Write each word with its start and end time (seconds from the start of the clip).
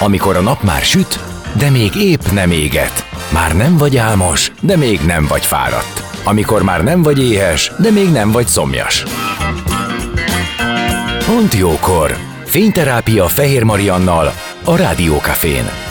amikor 0.00 0.36
a 0.36 0.40
nap 0.40 0.62
már 0.62 0.82
süt, 0.82 1.20
de 1.52 1.70
még 1.70 1.94
épp 1.94 2.30
nem 2.32 2.50
éget. 2.50 3.06
Már 3.32 3.56
nem 3.56 3.76
vagy 3.76 3.96
álmos, 3.96 4.52
de 4.60 4.76
még 4.76 5.00
nem 5.00 5.26
vagy 5.26 5.46
fáradt. 5.46 6.02
Amikor 6.24 6.62
már 6.62 6.84
nem 6.84 7.02
vagy 7.02 7.22
éhes, 7.22 7.72
de 7.78 7.90
még 7.90 8.10
nem 8.10 8.30
vagy 8.30 8.46
szomjas. 8.46 9.04
Pont 11.26 11.54
jókor! 11.54 12.16
Fényterápia 12.44 13.28
Fehér 13.28 13.62
Mariannal 13.62 14.32
a 14.64 14.76
Rádiókafén. 14.76 15.87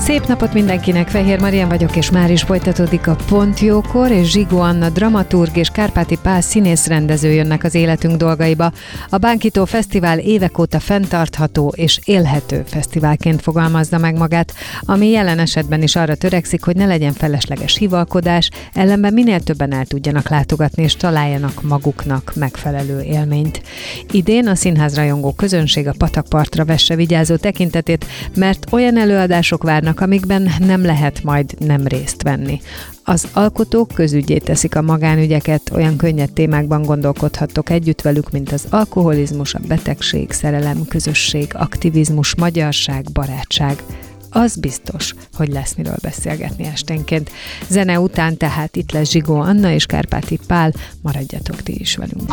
Szép 0.00 0.26
napot 0.26 0.52
mindenkinek, 0.52 1.08
Fehér 1.08 1.40
Marian 1.40 1.68
vagyok, 1.68 1.96
és 1.96 2.10
már 2.10 2.30
is 2.30 2.42
folytatódik 2.42 3.06
a 3.06 3.16
Pont 3.28 3.60
Jókor, 3.60 4.10
és 4.10 4.30
Zsigó 4.30 4.60
Anna 4.60 4.88
dramaturg 4.88 5.56
és 5.56 5.68
Kárpáti 5.68 6.18
Pál 6.22 6.40
színész 6.40 6.88
jönnek 7.22 7.64
az 7.64 7.74
életünk 7.74 8.16
dolgaiba. 8.16 8.72
A 9.08 9.18
Bánkító 9.18 9.64
Fesztivál 9.64 10.18
évek 10.18 10.58
óta 10.58 10.80
fenntartható 10.80 11.72
és 11.76 12.00
élhető 12.04 12.62
fesztiválként 12.66 13.42
fogalmazza 13.42 13.98
meg 13.98 14.18
magát, 14.18 14.52
ami 14.80 15.08
jelen 15.08 15.38
esetben 15.38 15.82
is 15.82 15.96
arra 15.96 16.14
törekszik, 16.14 16.64
hogy 16.64 16.76
ne 16.76 16.86
legyen 16.86 17.12
felesleges 17.12 17.76
hivalkodás, 17.76 18.50
ellenben 18.72 19.12
minél 19.12 19.40
többen 19.40 19.72
el 19.72 19.84
tudjanak 19.84 20.28
látogatni 20.28 20.82
és 20.82 20.94
találjanak 20.94 21.62
maguknak 21.62 22.32
megfelelő 22.34 23.00
élményt. 23.00 23.62
Idén 24.10 24.46
a 24.46 24.54
színház 24.54 24.96
rajongó 24.96 25.32
közönség 25.32 25.88
a 25.88 25.94
patakpartra 25.98 26.64
vesse 26.64 26.94
vigyázó 26.94 27.36
tekintetét, 27.36 28.06
mert 28.34 28.66
olyan 28.72 28.98
előadások 28.98 29.62
várnak, 29.62 29.89
amikben 29.98 30.50
nem 30.58 30.84
lehet 30.84 31.22
majd 31.22 31.54
nem 31.58 31.86
részt 31.86 32.22
venni. 32.22 32.60
Az 33.04 33.28
alkotók 33.32 33.88
közügyé 33.94 34.38
teszik 34.38 34.76
a 34.76 34.82
magánügyeket, 34.82 35.70
olyan 35.72 35.96
könnyed 35.96 36.32
témákban 36.32 36.82
gondolkodhattok 36.82 37.70
együtt 37.70 38.00
velük, 38.00 38.30
mint 38.30 38.52
az 38.52 38.66
alkoholizmus, 38.70 39.54
a 39.54 39.60
betegség, 39.68 40.32
szerelem, 40.32 40.86
közösség, 40.88 41.50
aktivizmus, 41.52 42.34
magyarság, 42.34 43.04
barátság 43.12 43.82
az 44.30 44.56
biztos, 44.56 45.14
hogy 45.32 45.48
lesz 45.48 45.74
miről 45.74 45.96
beszélgetni 46.02 46.64
esténként. 46.64 47.30
Zene 47.68 48.00
után 48.00 48.36
tehát 48.36 48.76
itt 48.76 48.92
lesz 48.92 49.10
Zsigó 49.10 49.36
Anna 49.36 49.72
és 49.72 49.86
Kárpáti 49.86 50.38
Pál, 50.46 50.72
maradjatok 51.02 51.62
ti 51.62 51.80
is 51.80 51.96
velünk. 51.96 52.32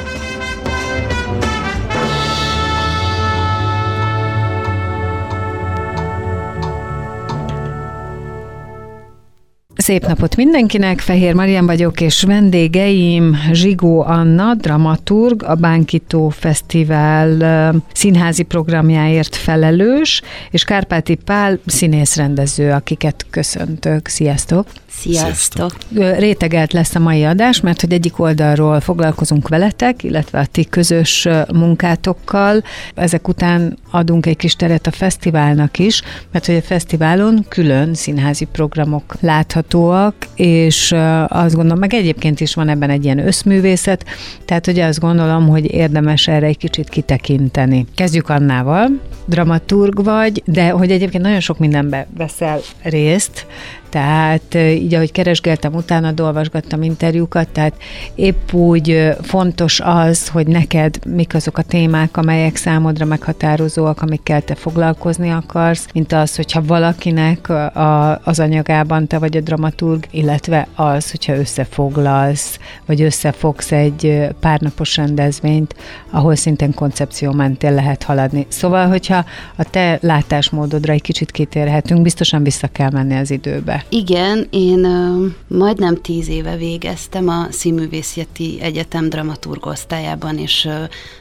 Szép 9.81 10.05
napot 10.05 10.35
mindenkinek, 10.35 10.99
Fehér 10.99 11.33
Marian 11.33 11.65
vagyok, 11.65 12.01
és 12.01 12.23
vendégeim 12.23 13.37
Zsigó 13.51 14.01
Anna, 14.01 14.55
dramaturg, 14.55 15.43
a 15.43 15.55
Bánkító 15.55 16.29
Fesztivál 16.29 17.73
színházi 17.93 18.43
programjáért 18.43 19.35
felelős, 19.35 20.21
és 20.51 20.63
Kárpáti 20.63 21.15
Pál 21.15 21.59
színészrendező, 21.65 22.71
akiket 22.71 23.25
köszöntök. 23.29 24.07
Sziasztok! 24.07 24.67
Sziasztok! 24.99 25.71
Rétegelt 26.17 26.73
lesz 26.73 26.95
a 26.95 26.99
mai 26.99 27.23
adás, 27.23 27.61
mert 27.61 27.81
hogy 27.81 27.93
egyik 27.93 28.19
oldalról 28.19 28.79
foglalkozunk 28.79 29.47
veletek, 29.47 30.03
illetve 30.03 30.39
a 30.39 30.45
ti 30.45 30.65
közös 30.65 31.27
munkátokkal. 31.53 32.63
Ezek 32.95 33.27
után 33.27 33.77
adunk 33.91 34.25
egy 34.25 34.37
kis 34.37 34.55
teret 34.55 34.87
a 34.87 34.91
fesztiválnak 34.91 35.79
is, 35.79 36.01
mert 36.31 36.45
hogy 36.45 36.55
a 36.55 36.61
fesztiválon 36.61 37.45
külön 37.47 37.93
színházi 37.93 38.45
programok 38.45 39.15
láthatóak, 39.19 40.15
és 40.35 40.93
azt 41.27 41.55
gondolom, 41.55 41.79
meg 41.79 41.93
egyébként 41.93 42.39
is 42.39 42.53
van 42.53 42.69
ebben 42.69 42.89
egy 42.89 43.03
ilyen 43.03 43.27
összművészet, 43.27 44.05
tehát 44.45 44.65
hogy 44.65 44.79
azt 44.79 44.99
gondolom, 44.99 45.47
hogy 45.47 45.73
érdemes 45.73 46.27
erre 46.27 46.45
egy 46.45 46.57
kicsit 46.57 46.89
kitekinteni. 46.89 47.85
Kezdjük 47.95 48.29
Annával, 48.29 48.87
dramaturg 49.25 50.03
vagy, 50.03 50.43
de 50.45 50.69
hogy 50.69 50.91
egyébként 50.91 51.23
nagyon 51.23 51.39
sok 51.39 51.57
mindenbe 51.59 52.07
veszel 52.17 52.59
részt, 52.83 53.45
tehát 53.91 54.55
így, 54.55 54.93
ahogy 54.93 55.11
keresgeltem 55.11 55.73
utána, 55.73 56.13
olvasgattam 56.21 56.81
interjúkat, 56.81 57.47
tehát 57.49 57.73
épp 58.15 58.53
úgy 58.53 59.13
fontos 59.21 59.79
az, 59.79 60.27
hogy 60.27 60.47
neked 60.47 61.05
mik 61.05 61.35
azok 61.35 61.57
a 61.57 61.61
témák, 61.61 62.17
amelyek 62.17 62.55
számodra 62.55 63.05
meghatározóak, 63.05 64.01
amikkel 64.01 64.41
te 64.41 64.55
foglalkozni 64.55 65.29
akarsz, 65.29 65.87
mint 65.93 66.13
az, 66.13 66.35
hogyha 66.35 66.61
valakinek 66.61 67.49
a, 67.49 68.21
az 68.23 68.39
anyagában 68.39 69.07
te 69.07 69.17
vagy 69.17 69.37
a 69.37 69.41
dramaturg, 69.41 70.05
illetve 70.11 70.67
az, 70.75 71.11
hogyha 71.11 71.35
összefoglalsz, 71.35 72.59
vagy 72.85 73.01
összefogsz 73.01 73.71
egy 73.71 74.27
párnapos 74.39 74.95
rendezvényt, 74.95 75.75
ahol 76.09 76.35
szintén 76.35 76.73
koncepció 76.73 77.31
mentén 77.31 77.73
lehet 77.73 78.03
haladni. 78.03 78.45
Szóval, 78.49 78.87
hogyha 78.87 79.25
a 79.55 79.63
te 79.63 79.97
látásmódodra 80.01 80.93
egy 80.93 81.01
kicsit 81.01 81.31
kitérhetünk, 81.31 82.01
biztosan 82.01 82.43
vissza 82.43 82.67
kell 82.67 82.89
menni 82.91 83.17
az 83.17 83.31
időbe. 83.31 83.80
Igen, 83.89 84.47
én 84.49 84.85
uh, 84.85 85.31
majdnem 85.47 85.95
tíz 85.95 86.29
éve 86.29 86.55
végeztem 86.57 87.27
a 87.27 87.47
Színművészeti 87.49 88.57
Egyetem 88.61 89.09
dramaturg 89.09 89.65
osztályában, 89.65 90.37
és 90.37 90.65
uh, 90.65 90.73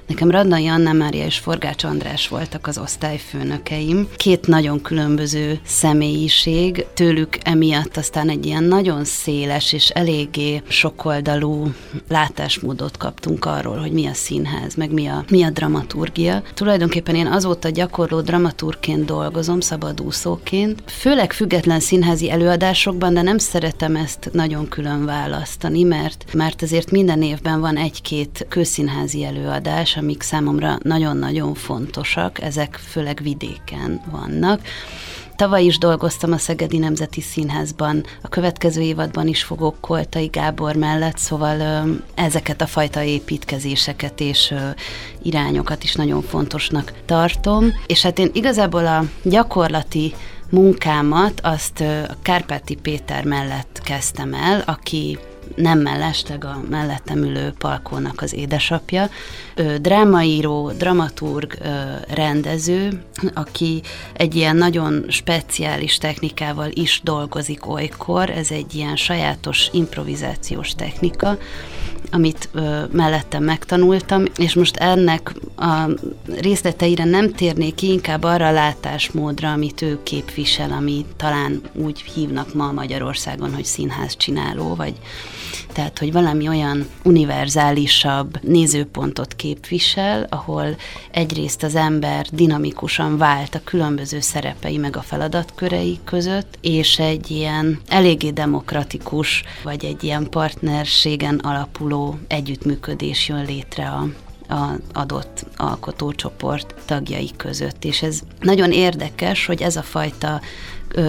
nekem 0.06 0.30
Radnai 0.30 0.66
Anna 0.66 0.92
Mária 0.92 1.24
és 1.24 1.38
Forgács 1.38 1.84
András 1.84 2.28
voltak 2.28 2.66
az 2.66 2.78
osztályfőnökeim. 2.78 4.08
Két 4.16 4.46
nagyon 4.46 4.82
különböző 4.82 5.60
személyiség, 5.64 6.86
tőlük 6.94 7.38
emiatt 7.42 7.96
aztán 7.96 8.28
egy 8.28 8.46
ilyen 8.46 8.64
nagyon 8.64 9.04
széles 9.04 9.72
és 9.72 9.88
eléggé 9.88 10.62
sokoldalú 10.68 11.72
látásmódot 12.08 12.96
kaptunk 12.96 13.44
arról, 13.44 13.76
hogy 13.76 13.92
mi 13.92 14.06
a 14.06 14.14
színház, 14.14 14.74
meg 14.74 14.92
mi 14.92 15.06
a, 15.06 15.24
mi 15.30 15.42
a 15.42 15.50
dramaturgia. 15.50 16.42
Tulajdonképpen 16.54 17.14
én 17.14 17.26
azóta 17.26 17.68
gyakorló 17.68 18.20
dramaturgként 18.20 19.04
dolgozom, 19.04 19.60
szabadúszóként, 19.60 20.82
főleg 20.86 21.32
független 21.32 21.80
színházi 21.80 22.30
elő 22.30 22.48
előadásokban, 22.50 23.14
de 23.14 23.22
nem 23.22 23.38
szeretem 23.38 23.96
ezt 23.96 24.28
nagyon 24.32 24.68
külön 24.68 25.04
választani, 25.04 25.82
mert, 25.82 26.24
mert 26.34 26.62
azért 26.62 26.90
minden 26.90 27.22
évben 27.22 27.60
van 27.60 27.76
egy-két 27.76 28.46
közszínházi 28.48 29.24
előadás, 29.24 29.96
amik 29.96 30.22
számomra 30.22 30.78
nagyon-nagyon 30.82 31.54
fontosak, 31.54 32.40
ezek 32.42 32.80
főleg 32.88 33.20
vidéken 33.22 34.00
vannak. 34.10 34.60
Tavaly 35.36 35.64
is 35.64 35.78
dolgoztam 35.78 36.32
a 36.32 36.38
Szegedi 36.38 36.78
Nemzeti 36.78 37.20
Színházban, 37.20 38.04
a 38.22 38.28
következő 38.28 38.80
évadban 38.80 39.26
is 39.26 39.42
fogok 39.42 39.80
Koltai 39.80 40.26
Gábor 40.26 40.76
mellett, 40.76 41.18
szóval 41.18 41.86
ezeket 42.14 42.60
a 42.60 42.66
fajta 42.66 43.02
építkezéseket 43.02 44.20
és 44.20 44.54
irányokat 45.22 45.82
is 45.82 45.94
nagyon 45.94 46.22
fontosnak 46.22 46.92
tartom. 47.06 47.72
És 47.86 48.02
hát 48.02 48.18
én 48.18 48.30
igazából 48.32 48.86
a 48.86 49.04
gyakorlati 49.22 50.14
munkámat 50.50 51.40
azt 51.42 51.80
a 51.80 52.16
Kárpáti 52.22 52.74
Péter 52.74 53.24
mellett 53.24 53.80
kezdtem 53.84 54.34
el, 54.34 54.62
aki 54.66 55.18
nem 55.56 55.78
mellesleg 55.78 56.44
a 56.44 56.60
mellettem 56.68 57.18
ülő 57.18 57.52
Palkónak 57.58 58.22
az 58.22 58.34
édesapja. 58.34 59.08
Ő 59.54 59.76
drámaíró, 59.76 60.70
dramaturg, 60.70 61.58
rendező, 62.08 63.02
aki 63.34 63.82
egy 64.12 64.34
ilyen 64.34 64.56
nagyon 64.56 65.04
speciális 65.08 65.98
technikával 65.98 66.68
is 66.72 67.00
dolgozik 67.04 67.66
olykor, 67.66 68.30
ez 68.30 68.50
egy 68.50 68.74
ilyen 68.74 68.96
sajátos 68.96 69.68
improvizációs 69.72 70.74
technika, 70.74 71.38
amit 72.10 72.48
ö, 72.52 72.82
mellettem 72.92 73.44
megtanultam, 73.44 74.24
és 74.36 74.54
most 74.54 74.76
ennek 74.76 75.34
a 75.56 75.88
részleteire 76.40 77.04
nem 77.04 77.32
térnék 77.32 77.74
ki, 77.74 77.92
inkább 77.92 78.22
arra 78.22 78.46
a 78.46 78.52
látásmódra, 78.52 79.52
amit 79.52 79.82
ő 79.82 79.98
képvisel, 80.02 80.72
ami 80.72 81.04
talán 81.16 81.60
úgy 81.74 82.00
hívnak 82.00 82.54
ma 82.54 82.72
Magyarországon, 82.72 83.54
hogy 83.54 83.64
színház 83.64 84.16
csináló, 84.16 84.74
vagy 84.74 84.94
tehát, 85.72 85.98
hogy 85.98 86.12
valami 86.12 86.48
olyan 86.48 86.88
univerzálisabb 87.04 88.42
nézőpontot 88.42 89.34
képvisel, 89.34 90.26
ahol 90.30 90.76
egyrészt 91.10 91.62
az 91.62 91.74
ember 91.74 92.26
dinamikusan 92.32 93.16
vált 93.18 93.54
a 93.54 93.60
különböző 93.64 94.20
szerepei 94.20 94.76
meg 94.76 94.96
a 94.96 95.02
feladatkörei 95.02 95.98
között, 96.04 96.58
és 96.60 96.98
egy 96.98 97.30
ilyen 97.30 97.80
eléggé 97.88 98.30
demokratikus, 98.30 99.44
vagy 99.62 99.84
egy 99.84 100.04
ilyen 100.04 100.28
partnerségen 100.30 101.38
alapuló 101.38 102.18
együttműködés 102.28 103.28
jön 103.28 103.44
létre 103.44 103.88
a, 103.88 104.08
a 104.54 104.76
adott 104.92 105.46
alkotócsoport 105.56 106.74
tagjai 106.84 107.30
között. 107.36 107.84
És 107.84 108.02
ez 108.02 108.20
nagyon 108.40 108.72
érdekes, 108.72 109.46
hogy 109.46 109.62
ez 109.62 109.76
a 109.76 109.82
fajta 109.82 110.40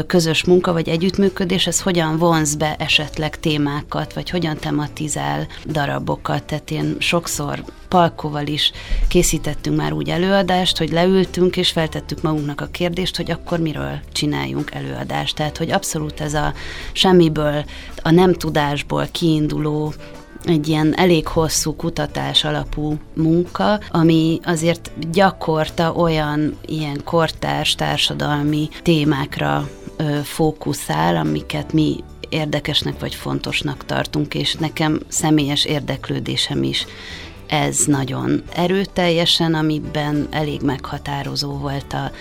közös 0.07 0.44
munka 0.44 0.74
vagy 0.74 0.89
együttműködés, 0.89 1.68
ez 1.68 1.81
hogyan 1.81 2.18
vonz 2.18 2.56
be 2.56 2.75
esetleg 2.75 3.39
témákat, 3.39 4.13
vagy 4.13 4.30
hogyan 4.30 4.57
tematizál 4.57 5.48
darabokat. 5.66 6.44
Tehát 6.44 6.72
én 6.72 6.95
sokszor 7.00 7.63
Palkóval 7.88 8.48
is 8.48 8.72
készítettünk 9.07 9.78
már 9.78 9.94
úgy 9.94 10.10
előadást, 10.10 10.78
hogy 10.78 10.92
leültünk 10.92 11.57
és 11.57 11.72
feltettük 11.72 12.22
magunknak 12.22 12.62
a 12.62 12.68
kérdést, 12.72 13.16
hogy 13.16 13.31
akkor 13.31 13.60
miről 13.60 14.00
csináljunk 14.12 14.72
előadást. 14.72 15.36
Tehát, 15.36 15.57
hogy 15.57 15.72
abszolút 15.72 16.19
ez 16.19 16.34
a 16.34 16.54
semmiből, 16.92 17.66
a 18.01 18.12
nem 18.12 18.34
tudásból 18.34 19.07
kiinduló 19.12 19.94
egy 20.46 20.68
ilyen 20.68 20.94
elég 20.98 21.28
hosszú 21.28 21.76
kutatás 21.76 22.44
alapú 22.44 22.98
munka, 23.16 23.80
ami 23.90 24.40
azért 24.44 24.92
gyakorta 25.12 25.94
olyan 25.94 26.58
ilyen 26.66 27.02
kortárs 27.04 27.76
társadalmi 27.76 28.70
témákra 28.82 29.70
fókuszál, 30.24 31.16
amiket 31.16 31.74
mi 31.74 32.04
érdekesnek 32.30 33.00
vagy 33.00 33.16
fontosnak 33.16 33.86
tartunk, 33.86 34.34
és 34.34 34.54
nekem 34.56 35.00
személyes 35.08 35.66
érdeklődésem 35.66 36.64
is 36.64 36.86
ez 37.52 37.86
nagyon 37.86 38.44
erőteljesen, 38.54 39.54
amiben 39.54 40.28
elég 40.30 40.62
meghatározó 40.62 41.58
volt 41.58 41.94
a, 41.94 42.12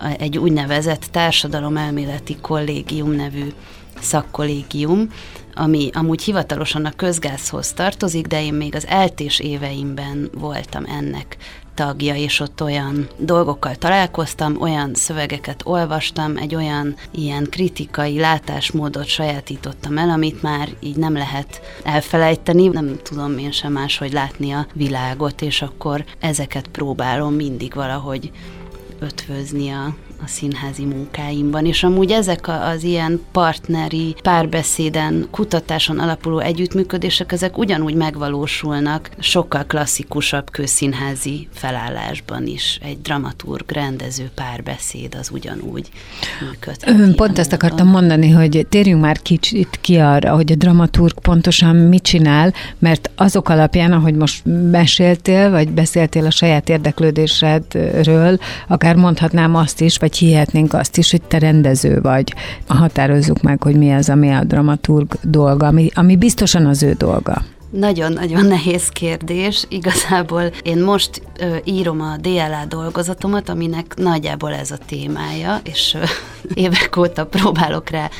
a, 0.00 0.14
egy 0.18 0.38
úgynevezett 0.38 1.04
társadalomelméleti 1.10 2.36
kollégium 2.40 3.10
nevű 3.10 3.52
szakkollégium, 4.00 5.12
ami 5.54 5.90
amúgy 5.92 6.22
hivatalosan 6.22 6.84
a 6.84 6.92
közgázhoz 6.96 7.72
tartozik, 7.72 8.26
de 8.26 8.42
én 8.42 8.54
még 8.54 8.74
az 8.74 8.86
eltés 8.86 9.40
éveimben 9.40 10.30
voltam 10.34 10.84
ennek 10.84 11.36
tagja, 11.74 12.14
és 12.14 12.40
ott 12.40 12.62
olyan 12.62 13.08
dolgokkal 13.16 13.74
találkoztam, 13.74 14.60
olyan 14.60 14.94
szövegeket 14.94 15.62
olvastam, 15.64 16.36
egy 16.36 16.54
olyan 16.54 16.94
ilyen 17.10 17.46
kritikai 17.50 18.18
látásmódot 18.18 19.06
sajátítottam 19.06 19.98
el, 19.98 20.10
amit 20.10 20.42
már 20.42 20.68
így 20.80 20.96
nem 20.96 21.12
lehet 21.12 21.60
elfelejteni, 21.84 22.66
nem 22.66 22.98
tudom 23.02 23.38
én 23.38 23.50
sem 23.50 23.72
máshogy 23.72 24.12
látni 24.12 24.52
a 24.52 24.66
világot, 24.72 25.42
és 25.42 25.62
akkor 25.62 26.04
ezeket 26.18 26.68
próbálom 26.68 27.34
mindig 27.34 27.74
valahogy 27.74 28.30
ötvözni 28.98 29.70
a, 29.70 29.94
a 30.24 30.26
színházi 30.26 30.84
munkáimban, 30.84 31.66
és 31.66 31.82
amúgy 31.82 32.10
ezek 32.10 32.48
az 32.48 32.82
ilyen 32.82 33.20
partneri 33.32 34.14
párbeszéden, 34.22 35.26
kutatáson 35.30 35.98
alapuló 35.98 36.38
együttműködések, 36.38 37.32
ezek 37.32 37.58
ugyanúgy 37.58 37.94
megvalósulnak 37.94 39.10
sokkal 39.18 39.64
klasszikusabb 39.64 40.50
közszínházi 40.50 41.48
felállásban 41.52 42.46
is. 42.46 42.78
Egy 42.82 43.00
dramaturg, 43.00 43.70
rendező 43.70 44.30
párbeszéd 44.34 45.16
az 45.20 45.30
ugyanúgy 45.32 45.88
működhet. 46.40 47.14
Pont 47.14 47.38
ezt 47.38 47.52
akartam 47.52 47.88
mondani, 47.88 48.30
hogy 48.30 48.66
térjünk 48.68 49.00
már 49.00 49.18
kicsit 49.22 49.78
ki 49.80 49.96
arra, 49.96 50.34
hogy 50.34 50.52
a 50.52 50.54
dramaturg 50.54 51.20
pontosan 51.20 51.76
mit 51.76 52.02
csinál, 52.02 52.52
mert 52.78 53.10
azok 53.16 53.48
alapján, 53.48 53.92
ahogy 53.92 54.14
most 54.14 54.42
meséltél, 54.70 55.50
vagy 55.50 55.70
beszéltél 55.70 56.26
a 56.26 56.30
saját 56.30 56.68
érdeklődésedről, 56.68 58.38
akár 58.68 58.96
mondhatnám 58.96 59.54
azt 59.54 59.80
is, 59.80 59.96
vagy 59.96 60.09
vagy 60.10 60.18
hihetnénk 60.18 60.72
azt 60.72 60.96
is, 60.96 61.10
hogy 61.10 61.22
te 61.22 61.38
rendező 61.38 62.00
vagy. 62.00 62.34
Határozzuk 62.66 63.42
meg, 63.42 63.62
hogy 63.62 63.76
mi 63.76 63.92
az, 63.92 64.08
ami 64.08 64.30
a 64.30 64.44
dramaturg 64.44 65.14
dolga, 65.22 65.66
ami, 65.66 65.90
ami 65.94 66.16
biztosan 66.16 66.66
az 66.66 66.82
ő 66.82 66.92
dolga. 66.92 67.42
Nagyon-nagyon 67.70 68.46
nehéz 68.46 68.88
kérdés. 68.88 69.64
Igazából 69.68 70.42
én 70.62 70.82
most 70.82 71.22
ö, 71.40 71.56
írom 71.64 72.00
a 72.00 72.16
DLA 72.16 72.64
dolgozatomat, 72.68 73.48
aminek 73.48 73.94
nagyjából 73.96 74.54
ez 74.54 74.70
a 74.70 74.78
témája, 74.86 75.60
és 75.64 75.94
ö, 75.94 76.04
évek 76.64 76.96
óta 76.96 77.26
próbálok 77.26 77.90
rá 77.90 78.10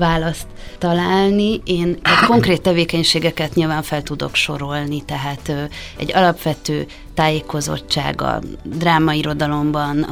választ 0.00 0.46
találni. 0.78 1.60
Én 1.64 1.98
konkrét 2.26 2.62
tevékenységeket 2.62 3.54
nyilván 3.54 3.82
fel 3.82 4.02
tudok 4.02 4.34
sorolni, 4.34 5.04
tehát 5.04 5.52
egy 5.96 6.14
alapvető 6.14 6.86
tájékozottság 7.14 8.22
a 8.22 8.40
drámairodalomban, 8.62 10.02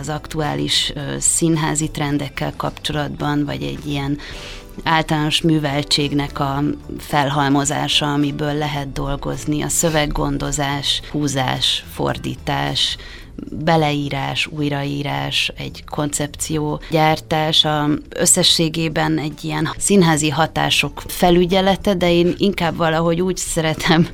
az 0.00 0.08
aktuális 0.08 0.92
színházi 1.18 1.90
trendekkel 1.90 2.52
kapcsolatban, 2.56 3.44
vagy 3.44 3.62
egy 3.62 3.86
ilyen 3.86 4.18
általános 4.84 5.40
műveltségnek 5.40 6.40
a 6.40 6.62
felhalmozása, 6.98 8.12
amiből 8.12 8.54
lehet 8.54 8.92
dolgozni, 8.92 9.62
a 9.62 9.68
szöveggondozás, 9.68 11.00
húzás, 11.10 11.84
fordítás, 11.92 12.96
beleírás, 13.50 14.46
újraírás, 14.46 15.52
egy 15.56 15.84
koncepció 15.84 16.80
gyártás, 16.90 17.64
a 17.64 17.88
összességében 18.08 19.18
egy 19.18 19.44
ilyen 19.44 19.68
színházi 19.78 20.28
hatások 20.28 21.02
felügyelete, 21.06 21.94
de 21.94 22.12
én 22.12 22.34
inkább 22.36 22.76
valahogy 22.76 23.20
úgy 23.20 23.36
szeretem 23.36 24.08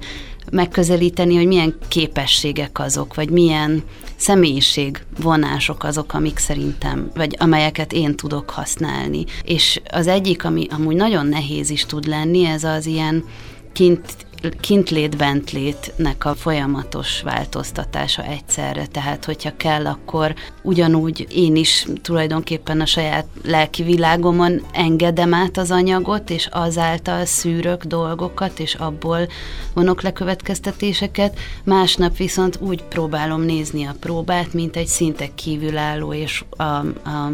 megközelíteni, 0.51 1.37
hogy 1.37 1.47
milyen 1.47 1.75
képességek 1.89 2.79
azok, 2.79 3.15
vagy 3.15 3.31
milyen 3.31 3.83
személyiség 4.17 5.03
vonások 5.21 5.85
azok, 5.85 6.15
amik 6.15 6.39
szerintem, 6.39 7.11
vagy 7.15 7.37
amelyeket 7.39 7.93
én 7.93 8.17
tudok 8.17 8.51
használni. 8.51 9.25
És 9.45 9.81
az 9.91 10.07
egyik, 10.07 10.45
ami 10.45 10.67
amúgy 10.71 10.97
nagyon 10.97 11.27
nehéz 11.27 11.71
is 11.71 11.87
tud 11.87 12.07
lenni, 12.07 12.45
ez 12.45 12.65
az 12.65 12.87
ilyen 12.87 13.25
kint 13.73 14.03
kintlét-bentlétnek 14.51 16.25
a 16.25 16.35
folyamatos 16.35 17.23
változtatása 17.23 18.25
egyszerre. 18.25 18.87
Tehát, 18.87 19.25
hogyha 19.25 19.57
kell, 19.57 19.87
akkor 19.87 20.35
ugyanúgy 20.63 21.27
én 21.31 21.57
is 21.57 21.87
tulajdonképpen 22.03 22.81
a 22.81 22.87
saját 22.87 23.27
lelki 23.45 23.83
világomon 23.83 24.63
engedem 24.73 25.35
át 25.35 25.57
az 25.57 25.71
anyagot, 25.71 26.31
és 26.31 26.49
azáltal 26.51 27.25
szűrök 27.25 27.85
dolgokat, 27.85 28.59
és 28.59 28.75
abból 28.75 29.29
vonok 29.75 30.03
le 30.03 30.13
következtetéseket. 30.13 31.39
Másnap 31.65 32.17
viszont 32.17 32.59
úgy 32.61 32.83
próbálom 32.83 33.43
nézni 33.43 33.85
a 33.85 33.95
próbát, 34.01 34.53
mint 34.53 34.77
egy 34.77 34.87
szinte 34.87 35.27
kívülálló, 35.35 36.13
és 36.13 36.45
a, 36.51 36.63
a, 36.63 36.85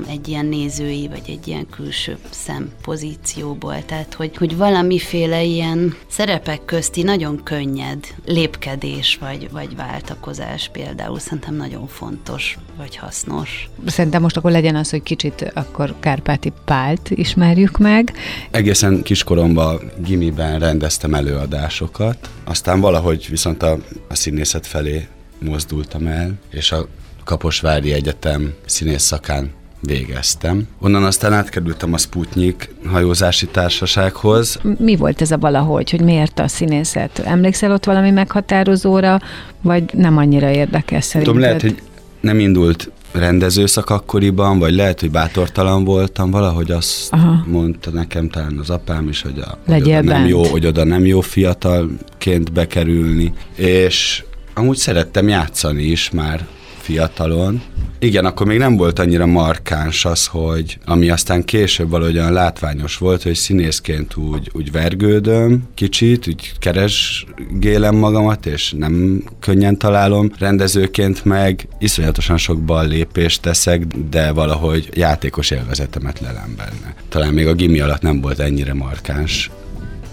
egy 0.09 0.29
ilyen 0.29 0.47
nézői, 0.47 1.09
vagy 1.09 1.23
egy 1.27 1.49
ilyen 1.49 1.67
külső 1.71 2.19
szempozícióból. 2.31 3.85
Tehát, 3.87 4.15
hogy, 4.15 4.37
hogy 4.37 4.57
valamiféle 4.57 5.43
ilyen 5.43 5.97
szerepek 6.09 6.65
közti 6.65 7.00
közti 7.01 7.19
nagyon 7.19 7.43
könnyed 7.43 8.05
lépkedés 8.25 9.19
vagy, 9.21 9.51
vagy 9.51 9.77
váltakozás 9.77 10.69
például 10.73 11.19
szerintem 11.19 11.55
nagyon 11.55 11.87
fontos 11.87 12.59
vagy 12.77 12.97
hasznos. 12.97 13.69
Szerintem 13.87 14.23
most 14.23 14.37
akkor 14.37 14.51
legyen 14.51 14.77
az, 14.77 14.91
hogy 14.91 15.03
kicsit 15.03 15.51
akkor 15.55 15.95
Kárpáti 16.01 16.53
Pált 16.65 17.11
ismerjük 17.11 17.79
meg. 17.79 18.13
Egészen 18.51 19.03
kiskoromban 19.03 19.91
gimiben 20.05 20.59
rendeztem 20.59 21.15
előadásokat, 21.15 22.31
aztán 22.45 22.81
valahogy 22.81 23.27
viszont 23.31 23.63
a, 23.63 23.79
a 24.09 24.15
színészet 24.15 24.67
felé 24.67 25.07
mozdultam 25.39 26.07
el, 26.07 26.33
és 26.51 26.73
a 26.73 26.89
Kaposvári 27.25 27.93
Egyetem 27.93 28.55
színész 28.67 29.03
szakán 29.03 29.59
végeztem. 29.81 30.63
Onnan 30.81 31.05
aztán 31.05 31.33
átkerültem 31.33 31.93
a 31.93 31.99
Sputnik 31.99 32.75
hajózási 32.87 33.47
társasághoz. 33.47 34.61
Mi 34.79 34.97
volt 34.97 35.21
ez 35.21 35.31
a 35.31 35.39
valahogy, 35.39 35.91
hogy 35.91 36.01
miért 36.01 36.39
a 36.39 36.49
színészet? 36.49 37.19
Emlékszel 37.19 37.73
ott 37.73 37.85
valami 37.85 38.11
meghatározóra, 38.11 39.21
vagy 39.63 39.85
nem 39.95 40.17
annyira 40.17 40.51
érdekes 40.51 41.05
szerinted? 41.05 41.35
Tudom, 41.35 41.49
lehet, 41.49 41.63
hogy 41.63 41.83
nem 42.21 42.39
indult 42.39 42.91
rendezőszak 43.13 43.91
akkoriban, 43.91 44.59
vagy 44.59 44.75
lehet, 44.75 45.01
hogy 45.01 45.11
bátortalan 45.11 45.85
voltam, 45.85 46.31
valahogy 46.31 46.71
azt 46.71 47.13
Aha. 47.13 47.45
mondta 47.47 47.91
nekem 47.91 48.29
talán 48.29 48.59
az 48.59 48.71
apám 48.71 49.09
is, 49.09 49.23
hogy, 49.23 49.39
a, 49.39 49.59
hogy 49.67 49.83
oda 49.83 50.03
nem 50.03 50.27
jó, 50.27 50.45
hogy 50.45 50.67
oda 50.67 50.85
nem 50.85 51.07
jó 51.07 51.21
fiatalként 51.21 52.53
bekerülni, 52.53 53.33
és 53.55 54.25
amúgy 54.55 54.77
szerettem 54.77 55.29
játszani 55.29 55.83
is 55.83 56.11
már 56.11 56.47
fiatalon. 56.81 57.63
Igen, 58.03 58.25
akkor 58.25 58.47
még 58.47 58.59
nem 58.59 58.77
volt 58.77 58.99
annyira 58.99 59.27
markáns 59.27 60.05
az, 60.05 60.27
hogy 60.27 60.79
ami 60.85 61.11
aztán 61.11 61.45
később 61.45 61.91
valahogyan 61.91 62.33
látványos 62.33 62.99
volt, 62.99 63.23
hogy 63.23 63.35
színészként 63.35 64.17
úgy, 64.17 64.51
úgy 64.53 64.73
vergődöm 64.73 65.69
kicsit, 65.75 66.27
úgy 66.27 66.53
keresgélem 66.59 67.95
magamat, 67.95 68.47
és 68.47 68.75
nem 68.79 69.25
könnyen 69.41 69.79
találom. 69.79 70.33
Rendezőként 70.39 71.25
meg 71.25 71.69
iszonyatosan 71.79 72.37
sok 72.37 72.61
bal 72.61 72.87
lépést 72.87 73.43
teszek, 73.43 73.87
de 74.11 74.33
valahogy 74.33 74.89
játékos 74.95 75.51
élvezetemet 75.51 76.21
lelem 76.21 76.55
benne. 76.57 76.95
Talán 77.09 77.35
még 77.35 77.47
a 77.47 77.55
gimi 77.55 77.81
alatt 77.81 78.03
nem 78.03 78.21
volt 78.21 78.39
ennyire 78.39 78.75
markáns 78.75 79.51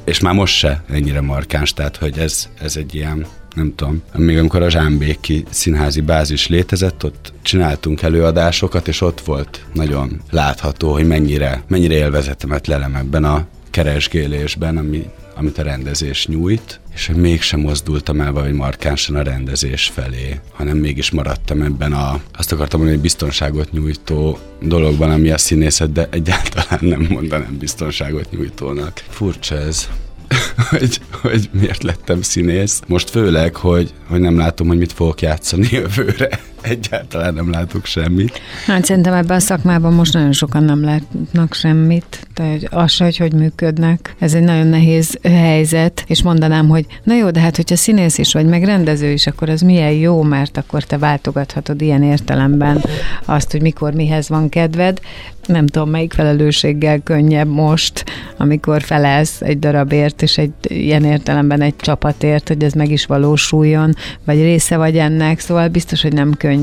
és 0.07 0.19
már 0.19 0.33
most 0.33 0.55
se 0.55 0.83
ennyire 0.89 1.21
markáns, 1.21 1.73
tehát 1.73 1.97
hogy 1.97 2.17
ez, 2.17 2.49
ez 2.61 2.77
egy 2.77 2.95
ilyen 2.95 3.25
nem 3.57 3.73
tudom, 3.75 4.01
még 4.15 4.37
amikor 4.37 4.61
a 4.61 4.69
Zsámbéki 4.69 5.45
színházi 5.49 6.01
bázis 6.01 6.47
létezett, 6.47 7.03
ott 7.03 7.33
csináltunk 7.41 8.01
előadásokat, 8.01 8.87
és 8.87 9.01
ott 9.01 9.21
volt 9.21 9.65
nagyon 9.73 10.21
látható, 10.29 10.91
hogy 10.91 11.07
mennyire, 11.07 11.63
mennyire 11.67 11.95
élvezetemet 11.95 12.67
lelem 12.67 12.95
ebben 12.95 13.23
a 13.23 13.47
keresgélésben, 13.69 14.77
ami 14.77 15.05
amit 15.35 15.57
a 15.57 15.63
rendezés 15.63 16.27
nyújt, 16.27 16.79
és 16.93 17.07
hogy 17.07 17.15
mégsem 17.15 17.59
mozdultam 17.59 18.21
el 18.21 18.31
vagy 18.31 18.53
markánsan 18.53 19.15
a 19.15 19.21
rendezés 19.21 19.91
felé, 19.93 20.39
hanem 20.53 20.77
mégis 20.77 21.11
maradtam 21.11 21.61
ebben 21.61 21.93
a, 21.93 22.21
azt 22.33 22.51
akartam 22.51 22.79
mondani, 22.79 22.99
hogy 22.99 23.07
biztonságot 23.09 23.71
nyújtó 23.71 24.37
dologban, 24.61 25.11
ami 25.11 25.29
a 25.29 25.37
színészet, 25.37 25.91
de 25.91 26.07
egyáltalán 26.11 26.79
nem 26.81 27.07
mondanám 27.09 27.57
biztonságot 27.59 28.31
nyújtónak. 28.31 29.03
Furcsa 29.09 29.55
ez. 29.55 29.89
hogy, 30.69 31.01
hogy 31.21 31.49
miért 31.51 31.83
lettem 31.83 32.21
színész. 32.21 32.81
Most 32.87 33.09
főleg, 33.09 33.55
hogy, 33.55 33.93
hogy 34.07 34.19
nem 34.19 34.37
látom, 34.37 34.67
hogy 34.67 34.77
mit 34.77 34.93
fogok 34.93 35.21
játszani 35.21 35.67
jövőre. 35.71 36.39
Egyáltalán 36.69 37.33
nem 37.33 37.51
látok 37.51 37.85
semmit. 37.85 38.39
Hát 38.65 38.85
szerintem 38.85 39.13
ebben 39.13 39.37
a 39.37 39.39
szakmában 39.39 39.93
most 39.93 40.13
nagyon 40.13 40.31
sokan 40.31 40.63
nem 40.63 40.83
látnak 40.83 41.53
semmit. 41.53 42.27
Tehát 42.33 42.67
az 42.69 42.91
se, 42.91 43.03
hogy 43.03 43.17
hogy 43.17 43.33
működnek. 43.33 44.15
Ez 44.19 44.33
egy 44.33 44.43
nagyon 44.43 44.67
nehéz 44.67 45.19
helyzet, 45.23 46.03
és 46.07 46.23
mondanám, 46.23 46.67
hogy 46.67 46.85
na 47.03 47.15
jó, 47.15 47.31
de 47.31 47.39
hát 47.39 47.55
hogyha 47.55 47.75
színész 47.75 48.17
is 48.17 48.33
vagy, 48.33 48.45
meg 48.45 48.63
rendező 48.63 49.11
is, 49.11 49.27
akkor 49.27 49.49
az 49.49 49.61
milyen 49.61 49.91
jó, 49.91 50.21
mert 50.21 50.57
akkor 50.57 50.83
te 50.83 50.97
váltogathatod 50.97 51.81
ilyen 51.81 52.03
értelemben 52.03 52.83
azt, 53.25 53.51
hogy 53.51 53.61
mikor 53.61 53.93
mihez 53.93 54.29
van 54.29 54.49
kedved 54.49 54.99
nem 55.47 55.67
tudom, 55.67 55.89
melyik 55.89 56.13
felelősséggel 56.13 56.99
könnyebb 56.99 57.47
most, 57.47 58.05
amikor 58.37 58.81
felelsz 58.81 59.41
egy 59.41 59.59
darabért, 59.59 60.21
és 60.21 60.37
egy 60.37 60.51
ilyen 60.61 61.03
értelemben 61.03 61.61
egy 61.61 61.75
csapatért, 61.75 62.47
hogy 62.47 62.63
ez 62.63 62.73
meg 62.73 62.91
is 62.91 63.05
valósuljon, 63.05 63.93
vagy 64.25 64.41
része 64.41 64.77
vagy 64.77 64.97
ennek, 64.97 65.39
szóval 65.39 65.67
biztos, 65.67 66.01
hogy 66.01 66.13
nem 66.13 66.33
könnyű. 66.33 66.56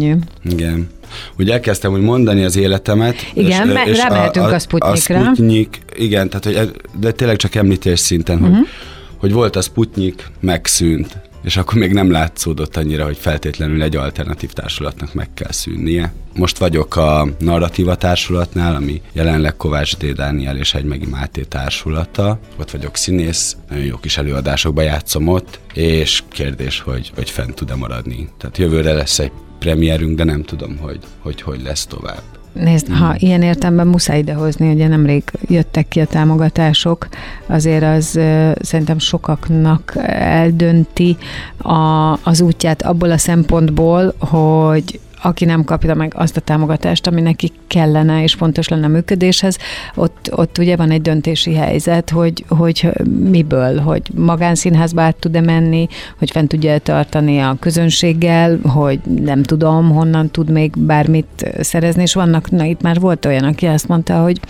Igen. 0.44 0.88
Ugye 1.38 1.52
elkezdtem 1.52 1.92
úgy 1.92 2.00
mondani 2.00 2.44
az 2.44 2.56
életemet. 2.56 3.14
Igen, 3.34 3.70
és, 3.70 3.76
és 3.84 3.98
rámehetünk 3.98 4.46
a, 4.46 4.50
a, 4.50 4.54
a 4.54 4.58
Sputnikra. 4.58 5.18
A 5.18 5.24
Sputnik, 5.24 5.78
igen, 5.96 6.28
tehát, 6.28 6.44
hogy, 6.44 6.80
de 7.00 7.12
tényleg 7.12 7.36
csak 7.36 7.54
említés 7.54 7.98
szinten, 7.98 8.36
uh-huh. 8.36 8.50
hogy, 8.50 8.60
mhm. 8.60 8.70
hogy 9.18 9.32
volt 9.32 9.56
a 9.56 9.60
Sputnik, 9.60 10.26
megszűnt 10.40 11.22
és 11.44 11.56
akkor 11.56 11.78
még 11.78 11.92
nem 11.92 12.10
látszódott 12.10 12.76
annyira, 12.76 13.04
hogy 13.04 13.16
feltétlenül 13.16 13.82
egy 13.82 13.96
alternatív 13.96 14.52
társulatnak 14.52 15.14
meg 15.14 15.28
kell 15.34 15.52
szűnnie. 15.52 16.12
Most 16.34 16.58
vagyok 16.58 16.96
a 16.96 17.28
Narratíva 17.38 17.94
társulatnál, 17.94 18.74
ami 18.74 19.02
jelenleg 19.12 19.56
Kovács 19.56 19.96
D. 19.96 20.12
Dániel 20.12 20.56
és 20.56 20.74
Egymegi 20.74 21.06
Máté 21.06 21.42
társulata. 21.42 22.38
Ott 22.60 22.70
vagyok 22.70 22.96
színész, 22.96 23.56
nagyon 23.68 23.84
jó 23.84 23.96
kis 23.96 24.18
előadásokba 24.18 24.82
játszom 24.82 25.28
ott, 25.28 25.60
és 25.74 26.22
kérdés, 26.28 26.80
hogy, 26.80 27.12
hogy 27.14 27.30
fent 27.30 27.54
tud-e 27.54 27.74
maradni. 27.74 28.28
Tehát 28.38 28.58
jövőre 28.58 28.92
lesz 28.92 29.18
egy 29.18 29.32
premierünk, 29.64 30.16
de 30.16 30.24
nem 30.24 30.42
tudom, 30.42 30.76
hogy 30.80 30.98
hogy, 31.18 31.42
hogy 31.42 31.62
lesz 31.62 31.86
tovább. 31.86 32.22
Nézd, 32.52 32.86
hmm. 32.86 32.96
ha 32.96 33.14
ilyen 33.18 33.42
értemben 33.42 33.86
muszáj 33.86 34.18
idehozni, 34.18 34.72
ugye 34.72 34.88
nemrég 34.88 35.22
jöttek 35.48 35.88
ki 35.88 36.00
a 36.00 36.06
támogatások, 36.06 37.08
azért 37.46 37.82
az 37.82 38.20
szerintem 38.60 38.98
sokaknak 38.98 39.92
eldönti 40.06 41.16
a, 41.58 42.12
az 42.22 42.40
útját 42.40 42.82
abból 42.82 43.10
a 43.10 43.18
szempontból, 43.18 44.14
hogy 44.18 45.00
aki 45.24 45.44
nem 45.44 45.64
kapja 45.64 45.94
meg 45.94 46.12
azt 46.16 46.36
a 46.36 46.40
támogatást, 46.40 47.06
ami 47.06 47.20
neki 47.20 47.52
kellene 47.66 48.22
és 48.22 48.34
fontos 48.34 48.68
lenne 48.68 48.86
a 48.86 48.88
működéshez, 48.88 49.58
ott, 49.94 50.30
ott 50.30 50.58
ugye 50.58 50.76
van 50.76 50.90
egy 50.90 51.02
döntési 51.02 51.54
helyzet, 51.54 52.10
hogy, 52.10 52.44
hogy 52.48 52.90
miből, 53.30 53.78
hogy 53.78 54.02
magánszínházba 54.14 55.02
át 55.02 55.16
tud-e 55.16 55.40
menni, 55.40 55.88
hogy 56.18 56.30
fent 56.30 56.48
tudja 56.48 56.78
tartani 56.78 57.38
a 57.38 57.56
közönséggel, 57.60 58.58
hogy 58.62 59.00
nem 59.24 59.42
tudom, 59.42 59.90
honnan 59.90 60.30
tud 60.30 60.50
még 60.50 60.72
bármit 60.78 61.50
szerezni, 61.60 62.02
és 62.02 62.14
vannak, 62.14 62.50
na 62.50 62.64
itt 62.64 62.82
már 62.82 63.00
volt 63.00 63.24
olyan, 63.24 63.44
aki 63.44 63.66
azt 63.66 63.88
mondta, 63.88 64.22
hogy 64.22 64.40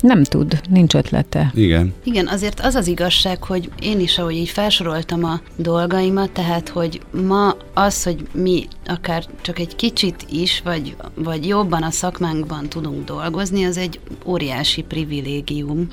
nem 0.00 0.22
tud, 0.22 0.60
nincs 0.70 0.94
ötlete. 0.94 1.52
Igen. 1.54 1.94
Igen, 2.04 2.26
azért 2.28 2.60
az 2.60 2.74
az 2.74 2.86
igazság, 2.86 3.42
hogy 3.42 3.70
én 3.80 4.00
is, 4.00 4.18
ahogy 4.18 4.34
így 4.34 4.48
felsoroltam 4.48 5.24
a 5.24 5.40
dolgaimat, 5.56 6.30
tehát, 6.30 6.68
hogy 6.68 7.00
ma 7.26 7.56
az, 7.74 8.02
hogy 8.02 8.26
mi 8.32 8.66
akár 8.86 9.24
csak 9.40 9.58
egy 9.58 9.76
kicsit 9.76 10.26
is, 10.30 10.60
vagy, 10.64 10.96
vagy 11.14 11.46
jobban 11.46 11.82
a 11.82 11.90
szakmánkban 11.90 12.68
tudunk 12.68 13.04
dolgozni, 13.04 13.64
az 13.64 13.76
egy 13.76 14.00
óriási 14.24 14.82
privilégium 14.82 15.88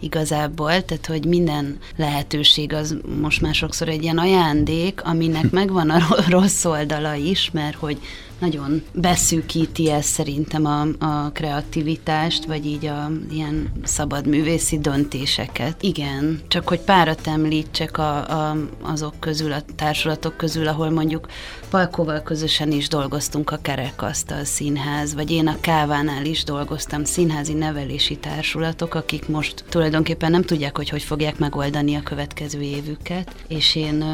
igazából, 0.00 0.84
tehát 0.84 1.06
hogy 1.06 1.26
minden 1.26 1.78
lehetőség 1.96 2.72
az 2.72 2.96
most 3.20 3.40
már 3.40 3.54
sokszor 3.54 3.88
egy 3.88 4.02
ilyen 4.02 4.18
ajándék, 4.18 5.00
aminek 5.04 5.50
megvan 5.60 5.90
a 5.90 6.00
rossz 6.28 6.64
oldala 6.64 7.14
is, 7.14 7.50
mert 7.52 7.76
hogy 7.76 7.98
nagyon 8.40 8.82
beszűkíti 8.92 9.90
ez 9.90 10.04
szerintem 10.04 10.64
a, 10.66 10.80
a 10.98 11.30
kreativitást, 11.32 12.44
vagy 12.44 12.66
így 12.66 12.86
a 12.86 13.10
ilyen 13.30 13.72
szabad 13.82 14.26
művészi 14.26 14.78
döntéseket. 14.78 15.82
Igen, 15.82 16.40
csak 16.48 16.68
hogy 16.68 16.80
párat 16.80 17.26
említsek 17.26 17.98
a, 17.98 18.16
a, 18.16 18.56
azok 18.82 19.14
közül, 19.20 19.52
a 19.52 19.62
társulatok 19.76 20.36
közül, 20.36 20.68
ahol 20.68 20.90
mondjuk 20.90 21.28
Palkóval 21.70 22.22
közösen 22.22 22.72
is 22.72 22.88
dolgoztunk 22.88 23.50
a 23.50 23.58
Kerekasztal 23.62 24.44
Színház, 24.44 25.14
vagy 25.14 25.30
én 25.30 25.46
a 25.46 25.60
Kávánál 25.60 26.24
is 26.24 26.44
dolgoztam, 26.44 27.04
színházi 27.04 27.52
nevelési 27.52 28.16
társulatok, 28.16 28.94
akik 28.94 29.28
most 29.28 29.64
tulajdonképpen 29.68 30.30
nem 30.30 30.42
tudják, 30.42 30.76
hogy 30.76 30.88
hogy 30.88 31.02
fogják 31.02 31.38
megoldani 31.38 31.94
a 31.94 32.02
következő 32.02 32.60
évüket, 32.60 33.34
és 33.48 33.74
én 33.74 34.04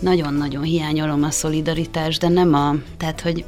nagyon-nagyon 0.00 0.62
hiányolom 0.62 1.22
a 1.22 1.30
szolidaritást, 1.30 2.20
de 2.20 2.28
nem 2.28 2.54
a, 2.54 2.74
tehát 2.96 3.20
hogy 3.20 3.44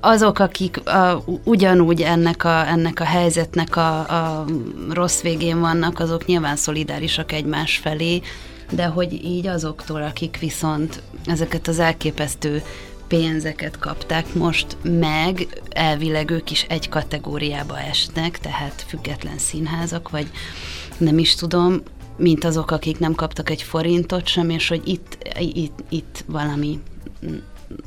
azok, 0.00 0.38
akik 0.38 0.88
a, 0.88 1.24
ugyanúgy 1.44 2.02
ennek 2.02 2.44
a, 2.44 2.68
ennek 2.68 3.00
a 3.00 3.04
helyzetnek 3.04 3.76
a, 3.76 3.98
a 3.98 4.44
rossz 4.90 5.20
végén 5.20 5.60
vannak, 5.60 5.98
azok 5.98 6.26
nyilván 6.26 6.56
szolidárisak 6.56 7.32
egymás 7.32 7.76
felé, 7.76 8.20
de 8.70 8.84
hogy 8.84 9.12
így 9.12 9.46
azoktól, 9.46 10.02
akik 10.02 10.38
viszont 10.40 11.02
ezeket 11.24 11.68
az 11.68 11.78
elképesztő 11.78 12.62
pénzeket 13.08 13.78
kapták 13.78 14.34
most 14.34 14.76
meg, 14.82 15.62
elvileg 15.70 16.30
ők 16.30 16.50
is 16.50 16.62
egy 16.68 16.88
kategóriába 16.88 17.78
esnek, 17.78 18.38
tehát 18.38 18.84
független 18.88 19.38
színházak, 19.38 20.10
vagy 20.10 20.30
nem 20.98 21.18
is 21.18 21.34
tudom, 21.34 21.82
mint 22.16 22.44
azok, 22.44 22.70
akik 22.70 22.98
nem 22.98 23.14
kaptak 23.14 23.50
egy 23.50 23.62
forintot 23.62 24.26
sem, 24.26 24.50
és 24.50 24.68
hogy 24.68 24.82
itt, 24.84 25.18
itt, 25.38 25.78
itt 25.88 26.24
valami 26.26 26.80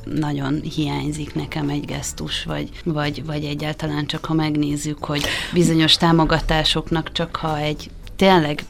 nagyon 0.04 0.60
hiányzik 0.60 1.34
nekem 1.34 1.68
egy 1.68 1.84
gesztus, 1.84 2.44
vagy, 2.44 2.68
vagy, 2.84 3.24
vagy 3.24 3.44
egyáltalán 3.44 4.06
csak 4.06 4.24
ha 4.24 4.34
megnézzük, 4.34 5.04
hogy 5.04 5.24
bizonyos 5.52 5.96
támogatásoknak 5.96 7.12
csak 7.12 7.36
ha 7.36 7.58
egy 7.58 7.90
tényleg 8.16 8.64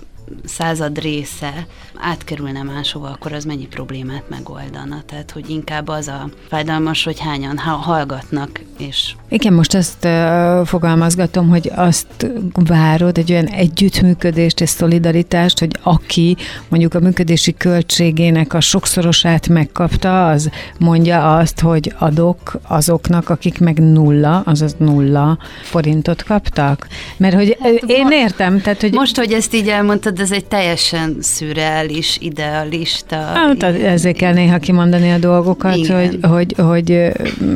század 0.45 0.99
része 0.99 1.67
átkerülne 2.01 2.63
máshova, 2.63 3.09
akkor 3.09 3.33
az 3.33 3.45
mennyi 3.45 3.67
problémát 3.67 4.23
megoldana. 4.29 5.03
Tehát, 5.07 5.31
hogy 5.31 5.51
inkább 5.51 5.89
az 5.89 6.09
a 6.09 6.29
fájdalmas, 6.49 7.05
hogy 7.05 7.21
hányan 7.21 7.59
hallgatnak. 7.59 8.61
És... 8.79 9.15
Igen, 9.29 9.53
most 9.53 9.75
uh, 9.75 10.67
fogalmazgatom, 10.67 11.49
hogy 11.49 11.71
azt 11.75 12.31
várod, 12.53 13.19
egy 13.19 13.33
olyan 13.33 13.47
együttműködést 13.47 14.61
és 14.61 14.69
szolidaritást, 14.69 15.59
hogy 15.59 15.71
aki 15.83 16.37
mondjuk 16.69 16.95
a 16.95 17.01
működési 17.01 17.55
költségének 17.55 18.55
a 18.55 18.61
sokszorosát 18.61 19.49
megkapta, 19.49 20.29
az 20.29 20.51
mondja 20.79 21.37
azt, 21.37 21.61
hogy 21.61 21.95
adok 21.99 22.59
azoknak, 22.69 23.29
akik 23.29 23.61
meg 23.61 23.79
nulla, 23.79 24.41
azaz 24.41 24.75
nulla 24.79 25.39
forintot 25.63 26.23
kaptak. 26.23 26.89
Mert 27.17 27.35
hogy 27.35 27.57
hát, 27.61 27.73
én 27.87 28.09
értem, 28.11 28.61
tehát 28.61 28.81
hogy... 28.81 28.93
Most, 28.93 29.17
hogy 29.17 29.33
ezt 29.33 29.55
így 29.55 29.69
elmondtad, 29.69 30.14
ez 30.21 30.33
egy 30.33 30.45
teljesen 30.45 31.17
szürreális, 31.21 32.19
idealista. 32.21 33.17
Hát, 33.17 33.63
ezért 33.63 34.17
kell 34.17 34.33
néha 34.33 34.59
kimondani 34.59 35.11
a 35.11 35.19
dolgokat, 35.19 35.87
hogy, 35.87 36.19
hogy, 36.23 36.55
hogy 36.57 37.13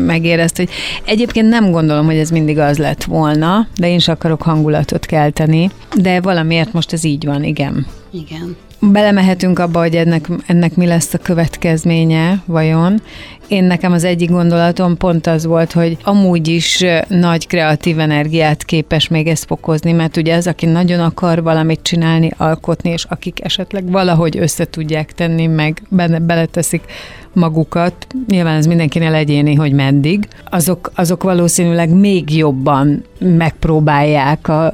megérezt, 0.07 0.57
hogy 0.57 0.69
egyébként 1.05 1.49
nem 1.49 1.71
gondolom, 1.71 2.07
hogy 2.07 2.17
ez 2.17 2.31
mindig 2.31 2.59
az 2.59 2.79
lett 2.79 3.05
volna, 3.05 3.67
de 3.77 3.88
én 3.88 3.97
is 3.97 4.09
akarok 4.09 4.43
hangulatot 4.43 5.07
kelteni, 5.07 5.71
de 5.97 6.21
valamiért 6.21 6.73
most 6.73 6.93
ez 6.93 7.05
így 7.05 7.25
van, 7.25 7.45
igen. 7.45 7.87
Igen. 8.11 8.57
Belemehetünk 8.81 9.59
abba, 9.59 9.81
hogy 9.81 9.97
ennek, 9.97 10.29
ennek 10.47 10.75
mi 10.75 10.87
lesz 10.87 11.15
a 11.15 11.19
következménye, 11.19 12.43
vajon. 12.47 13.03
Én 13.49 13.65
nekem 13.65 13.93
az 13.93 14.05
egyik 14.05 14.31
gondolatom 14.31 14.97
pont 14.97 15.27
az 15.27 15.45
volt, 15.45 15.73
hogy 15.73 15.97
amúgy 16.03 16.49
is 16.49 16.85
nagy 17.09 17.47
kreatív 17.47 17.99
energiát 17.99 18.65
képes 18.65 19.09
még 19.09 19.27
ezt 19.27 19.45
fokozni, 19.45 19.93
mert 19.93 20.17
ugye 20.17 20.35
az, 20.35 20.47
aki 20.47 20.67
nagyon 20.67 21.01
akar 21.01 21.43
valamit 21.43 21.83
csinálni, 21.83 22.31
alkotni, 22.37 22.91
és 22.91 23.05
akik 23.05 23.45
esetleg 23.45 23.91
valahogy 23.91 24.37
össze 24.37 24.65
tudják 24.65 25.13
tenni, 25.13 25.47
meg 25.47 25.83
benne 25.89 26.19
beleteszik 26.19 26.83
magukat, 27.38 28.07
nyilván 28.26 28.57
ez 28.57 28.66
mindenkinél 28.66 29.14
egyéni, 29.14 29.54
hogy 29.54 29.73
meddig, 29.73 30.28
azok, 30.50 30.90
azok 30.95 31.23
valószínűleg 31.23 31.90
még 31.90 32.37
jobban 32.37 33.04
megpróbálják 33.18 34.49
a, 34.49 34.73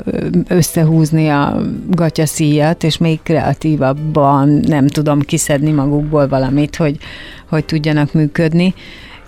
összehúzni 0.48 1.28
a 1.28 1.62
gatyaszíjat, 1.90 2.84
és 2.84 2.98
még 2.98 3.22
kreatívabban 3.22 4.48
nem 4.48 4.86
tudom 4.86 5.20
kiszedni 5.20 5.70
magukból 5.70 6.28
valamit, 6.28 6.76
hogy, 6.76 6.96
hogy 7.48 7.64
tudjanak 7.64 8.12
működni. 8.12 8.74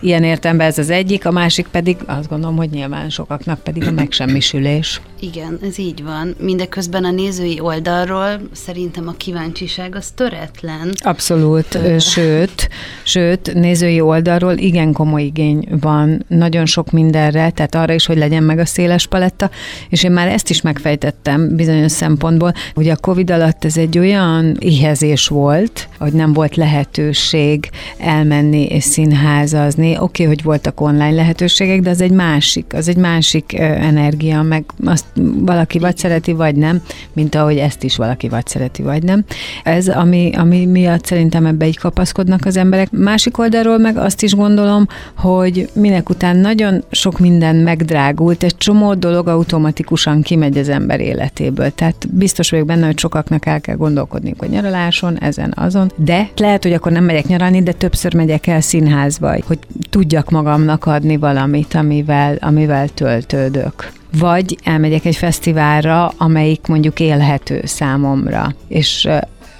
Ilyen 0.00 0.24
értelemben 0.24 0.66
ez 0.66 0.78
az 0.78 0.90
egyik, 0.90 1.26
a 1.26 1.30
másik 1.30 1.66
pedig 1.66 1.96
azt 2.06 2.28
gondolom, 2.28 2.56
hogy 2.56 2.70
nyilván 2.70 3.10
sokaknak 3.10 3.58
pedig 3.58 3.86
a 3.86 3.90
megsemmisülés. 3.90 5.00
Igen, 5.20 5.58
ez 5.62 5.78
így 5.78 6.02
van. 6.02 6.34
Mindeközben 6.40 7.04
a 7.04 7.10
nézői 7.10 7.60
oldalról 7.60 8.40
szerintem 8.52 9.08
a 9.08 9.12
kíváncsiság 9.12 9.94
az 9.94 10.10
töretlen. 10.14 10.92
Abszolút, 10.98 11.78
sőt, 12.00 12.68
sőt, 13.02 13.54
nézői 13.54 14.00
oldalról 14.00 14.56
igen 14.56 14.92
komoly 14.92 15.22
igény 15.22 15.68
van 15.80 16.24
nagyon 16.28 16.66
sok 16.66 16.90
mindenre, 16.90 17.50
tehát 17.50 17.74
arra 17.74 17.92
is, 17.92 18.06
hogy 18.06 18.16
legyen 18.16 18.42
meg 18.42 18.58
a 18.58 18.66
széles 18.66 19.06
paletta, 19.06 19.50
és 19.88 20.02
én 20.02 20.10
már 20.10 20.28
ezt 20.28 20.50
is 20.50 20.60
megfejtettem 20.60 21.56
bizonyos 21.56 21.92
szempontból. 21.92 22.52
Ugye 22.74 22.92
a 22.92 22.96
Covid 22.96 23.30
alatt 23.30 23.64
ez 23.64 23.76
egy 23.76 23.98
olyan 23.98 24.56
ihezés 24.58 25.28
volt, 25.28 25.88
hogy 25.98 26.12
nem 26.12 26.32
volt 26.32 26.56
lehetőség 26.56 27.70
elmenni 27.98 28.64
és 28.64 28.84
színházazni. 28.84 29.85
Oké, 29.90 30.00
okay, 30.00 30.26
hogy 30.26 30.42
voltak 30.42 30.80
online 30.80 31.10
lehetőségek, 31.10 31.80
de 31.80 31.90
az 31.90 32.00
egy 32.00 32.10
másik, 32.10 32.64
az 32.74 32.88
egy 32.88 32.96
másik 32.96 33.58
energia, 33.58 34.42
meg 34.42 34.64
azt 34.84 35.04
valaki 35.38 35.78
vagy 35.78 35.96
szereti, 35.96 36.32
vagy 36.32 36.54
nem, 36.56 36.82
mint 37.12 37.34
ahogy 37.34 37.56
ezt 37.56 37.82
is 37.82 37.96
valaki 37.96 38.28
vagy 38.28 38.46
szereti, 38.46 38.82
vagy 38.82 39.02
nem. 39.02 39.24
Ez, 39.64 39.88
ami, 39.88 40.30
ami 40.36 40.66
miatt 40.66 41.04
szerintem 41.04 41.46
ebbe 41.46 41.66
így 41.66 41.78
kapaszkodnak 41.78 42.44
az 42.44 42.56
emberek. 42.56 42.90
Másik 42.90 43.38
oldalról 43.38 43.78
meg 43.78 43.96
azt 43.96 44.22
is 44.22 44.34
gondolom, 44.34 44.86
hogy 45.16 45.68
minek 45.72 46.08
után 46.08 46.36
nagyon 46.36 46.84
sok 46.90 47.18
minden 47.18 47.56
megdrágult, 47.56 48.42
egy 48.42 48.56
csomó 48.56 48.94
dolog 48.94 49.28
automatikusan 49.28 50.22
kimegy 50.22 50.58
az 50.58 50.68
ember 50.68 51.00
életéből. 51.00 51.70
Tehát 51.70 52.06
biztos 52.10 52.50
vagyok 52.50 52.66
benne, 52.66 52.86
hogy 52.86 52.98
sokaknak 52.98 53.46
el 53.46 53.60
kell 53.60 53.76
gondolkodni, 53.76 54.34
hogy 54.38 54.48
nyaraláson, 54.48 55.18
ezen, 55.18 55.52
azon, 55.56 55.92
de 55.96 56.28
lehet, 56.36 56.62
hogy 56.62 56.72
akkor 56.72 56.92
nem 56.92 57.04
megyek 57.04 57.26
nyaralni, 57.26 57.62
de 57.62 57.72
többször 57.72 58.14
megyek 58.14 58.46
el 58.46 58.60
színházba, 58.60 59.36
hogy 59.46 59.58
tudjak 59.90 60.30
magamnak 60.30 60.87
adni 60.87 61.16
valamit, 61.16 61.75
amivel, 61.75 62.37
amivel 62.40 62.88
töltődök 62.88 63.95
vagy 64.18 64.59
elmegyek 64.64 65.04
egy 65.04 65.16
fesztiválra, 65.16 66.12
amelyik 66.16 66.66
mondjuk 66.66 67.00
élhető 67.00 67.61
számomra, 67.64 68.54
és 68.68 69.09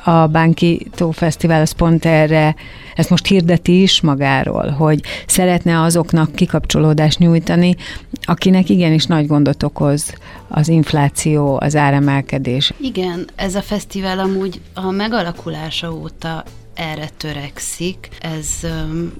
a 0.05 0.27
Bánki 0.27 0.87
Tó 0.95 1.11
Fesztivál 1.11 1.61
az 1.61 1.73
pont 1.73 2.05
erre, 2.05 2.55
ezt 2.95 3.11
most 3.11 3.27
hirdeti 3.27 3.83
is 3.83 4.01
magáról, 4.01 4.71
hogy 4.71 5.01
szeretne 5.27 5.83
azoknak 5.83 6.35
kikapcsolódást 6.35 7.19
nyújtani, 7.19 7.77
akinek 8.23 8.69
igenis 8.69 9.05
nagy 9.05 9.27
gondot 9.27 9.63
okoz 9.63 10.15
az 10.49 10.69
infláció, 10.69 11.59
az 11.61 11.77
áremelkedés. 11.77 12.73
Igen, 12.81 13.29
ez 13.37 13.55
a 13.55 13.63
fesztivál 13.63 14.19
amúgy 14.19 14.61
a 14.75 14.91
megalakulása 14.91 15.93
óta 15.93 16.45
erre 16.77 17.09
törekszik. 17.17 18.09
Ez 18.21 18.49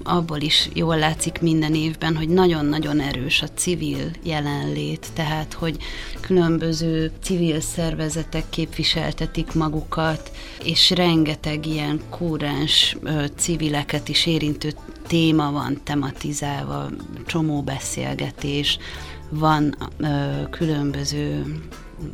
abból 0.03 0.39
is 0.39 0.69
jól 0.73 0.97
látszik 0.97 1.41
minden 1.41 1.75
évben, 1.75 2.15
hogy 2.15 2.29
nagyon-nagyon 2.29 2.99
erős 2.99 3.41
a 3.41 3.47
civil 3.47 4.11
jelenlét, 4.23 5.07
tehát 5.13 5.53
hogy 5.53 5.77
különböző 6.21 7.11
civil 7.21 7.59
szervezetek 7.59 8.43
képviseltetik 8.49 9.53
magukat, 9.53 10.31
és 10.63 10.89
rengeteg 10.89 11.65
ilyen 11.65 12.01
kúrens 12.09 12.97
uh, 13.03 13.25
civileket 13.35 14.07
is 14.09 14.25
érintő 14.25 14.73
téma 15.07 15.51
van 15.51 15.81
tematizálva, 15.83 16.89
csomó 17.25 17.61
beszélgetés, 17.61 18.77
van 19.29 19.75
ö, 19.97 20.49
különböző 20.49 21.43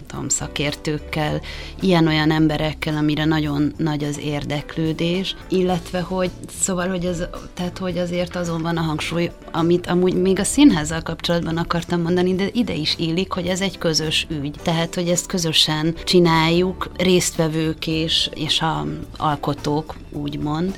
tudom, 0.08 0.30
szakértőkkel, 0.30 1.42
ilyen-olyan 1.82 2.32
emberekkel, 2.32 2.96
amire 2.96 3.25
nagyon 3.25 3.74
nagy 3.78 4.04
az 4.04 4.20
érdeklődés, 4.20 5.36
illetve 5.50 6.00
hogy, 6.02 6.32
szóval, 6.60 6.88
hogy, 6.88 7.06
ez, 7.06 7.24
tehát, 7.54 7.78
hogy 7.78 7.98
azért 7.98 8.36
azon 8.36 8.62
van 8.62 8.78
a 8.78 8.82
hangsúly, 8.82 9.32
amit 9.52 9.88
amúgy 9.88 10.13
még 10.13 10.40
a 10.40 10.44
színházzal 10.44 11.02
kapcsolatban 11.02 11.58
akartam 11.58 12.02
mondani, 12.02 12.36
de 12.36 12.48
ide 12.52 12.74
is 12.74 12.96
illik, 12.98 13.32
hogy 13.32 13.48
ez 13.48 13.62
egy 13.62 13.78
közös 13.78 14.28
ügy. 14.30 14.56
Tehát, 14.63 14.96
hogy 14.96 15.10
ezt 15.10 15.25
közösen 15.25 15.96
csináljuk, 16.04 16.92
résztvevők 16.98 17.88
és, 17.88 18.30
és 18.34 18.62
a 18.62 18.86
alkotók, 19.18 19.96
úgymond 20.12 20.78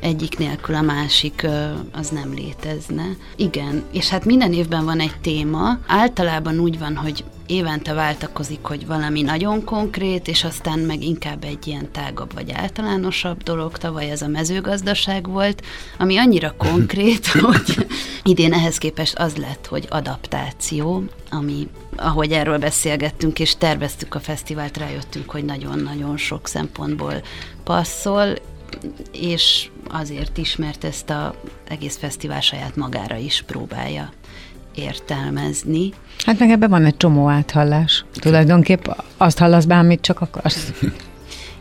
egyik 0.00 0.38
nélkül 0.38 0.74
a 0.74 0.80
másik 0.80 1.46
az 1.92 2.08
nem 2.08 2.34
létezne. 2.34 3.06
Igen, 3.36 3.82
és 3.92 4.08
hát 4.08 4.24
minden 4.24 4.52
évben 4.52 4.84
van 4.84 5.00
egy 5.00 5.20
téma. 5.20 5.78
Általában 5.86 6.58
úgy 6.58 6.78
van, 6.78 6.96
hogy 6.96 7.24
évente 7.50 7.92
váltakozik, 7.92 8.62
hogy 8.62 8.86
valami 8.86 9.22
nagyon 9.22 9.64
konkrét, 9.64 10.28
és 10.28 10.44
aztán 10.44 10.78
meg 10.78 11.02
inkább 11.02 11.44
egy 11.44 11.66
ilyen 11.66 11.90
tágabb 11.92 12.34
vagy 12.34 12.50
általánosabb 12.50 13.42
dolog. 13.42 13.78
Tavaly 13.78 14.10
ez 14.10 14.22
a 14.22 14.28
mezőgazdaság 14.28 15.28
volt, 15.28 15.62
ami 15.98 16.16
annyira 16.16 16.54
konkrét, 16.56 17.26
hogy 17.46 17.86
idén 18.22 18.52
ehhez 18.52 18.78
képest 18.78 19.18
az 19.18 19.36
lett, 19.36 19.66
hogy 19.66 19.86
adaptáció, 19.90 21.02
ami, 21.30 21.68
ahogy 21.96 22.32
erről 22.32 22.58
beszélgettünk 22.58 23.38
és 23.38 23.56
terveztük 23.56 24.14
a 24.14 24.20
fesztivált, 24.20 24.76
rájöttünk, 24.76 25.30
hogy 25.30 25.44
nagyon-nagyon 25.44 26.16
sok 26.16 26.48
szempontból 26.48 27.22
passzol, 27.64 28.34
és 29.12 29.70
azért 29.92 30.38
is, 30.38 30.56
mert 30.56 30.84
ezt 30.84 31.10
az 31.10 31.30
egész 31.68 31.96
fesztivál 31.96 32.40
saját 32.40 32.76
magára 32.76 33.16
is 33.16 33.42
próbálja 33.46 34.10
értelmezni. 34.74 35.92
Hát 36.24 36.38
meg 36.38 36.50
ebben 36.50 36.70
van 36.70 36.84
egy 36.84 36.96
csomó 36.96 37.28
áthallás. 37.28 38.04
Tulajdonképp 38.12 38.86
azt 39.16 39.38
hallasz 39.38 39.64
be, 39.64 39.76
amit 39.76 40.00
csak 40.00 40.20
akarsz. 40.20 40.72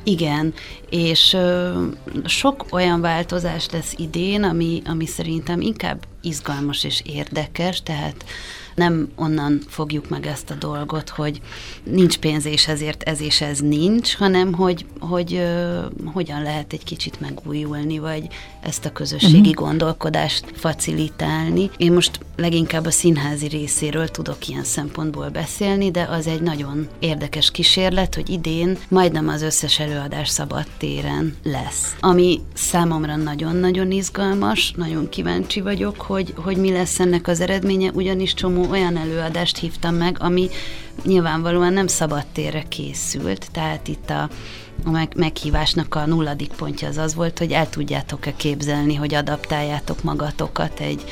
Igen, 0.04 0.54
és 0.90 1.34
ö, 1.34 1.84
sok 2.26 2.66
olyan 2.72 3.02
változás 3.02 3.70
lesz 3.72 3.94
idén, 3.98 4.44
ami, 4.44 4.82
ami 4.86 5.06
szerintem 5.06 5.62
inkább 5.62 6.06
izgalmas 6.22 6.84
és 6.84 7.02
érdekes, 7.06 7.84
tehát 7.84 8.26
nem 8.80 9.10
onnan 9.16 9.62
fogjuk 9.68 10.10
meg 10.10 10.26
ezt 10.26 10.50
a 10.50 10.54
dolgot, 10.54 11.10
hogy 11.10 11.42
nincs 11.84 12.18
pénz 12.18 12.46
és 12.46 12.68
ezért 12.68 13.04
ez 13.04 13.22
és 13.22 13.42
ez 13.42 13.60
nincs, 13.60 14.16
hanem 14.16 14.54
hogy, 14.54 14.86
hogy 15.00 15.34
uh, 15.34 16.12
hogyan 16.14 16.42
lehet 16.42 16.74
egy 16.74 16.84
kicsit 16.84 17.20
megújulni, 17.20 18.00
vagy 18.00 18.28
ezt 18.62 18.86
a 18.86 18.92
közösségi 18.92 19.40
uh-huh. 19.40 19.54
gondolkodást 19.54 20.46
facilitálni. 20.56 21.70
Én 21.78 21.94
most 21.94 22.20
leginkább 22.36 22.86
a 22.86 22.92
színházi 22.92 23.48
részéről 23.48 24.08
tudok 24.08 24.48
ilyen 24.48 24.64
szempontból 24.64 25.30
beszélni, 25.30 25.92
de 25.92 26.04
az 26.04 26.28
egy 26.28 26.42
nagyon 26.42 26.88
érdekes 27.00 27.52
kísérlet, 27.52 28.16
hogy 28.16 28.30
idén 28.30 28.78
majdnem 28.88 29.28
az 29.28 29.42
összes 29.42 29.80
előadás 29.80 30.30
szabad 30.30 30.66
téren 30.78 31.36
lesz. 31.44 31.96
Ami 32.00 32.42
számomra 32.54 33.16
nagyon-nagyon 33.16 33.92
izgalmas, 33.92 34.74
nagyon 34.76 35.10
kíváncsi 35.10 35.62
vagyok, 35.62 36.02
hogy, 36.02 36.34
hogy 36.36 36.58
mi 36.58 36.72
lesz 36.72 37.00
ennek 37.00 37.28
az 37.28 37.42
eredménye, 37.42 37.92
ugyanis 37.94 38.34
csomó 38.34 38.69
olyan 38.70 38.98
előadást 38.98 39.58
hívtam 39.58 39.96
meg, 39.96 40.18
ami 40.20 40.50
nyilvánvalóan 41.06 41.74
nem 41.74 41.88
szabad 41.88 42.26
térre 42.34 42.64
készült, 42.64 43.48
tehát 43.52 43.88
itt 43.88 44.10
a 44.10 44.30
a 44.86 44.90
meg, 44.90 45.14
meghívásnak 45.16 45.96
a 45.96 46.06
nulladik 46.06 46.52
pontja 46.52 46.88
az 46.88 46.98
az 46.98 47.16
volt, 47.16 47.40
hogy 47.40 47.52
el 47.52 47.70
tudjátok-e 47.70 48.34
képzelni, 48.36 48.96
hogy 48.96 49.14
adaptáljátok 49.14 50.04
magatokat 50.04 50.80
egy 50.80 51.04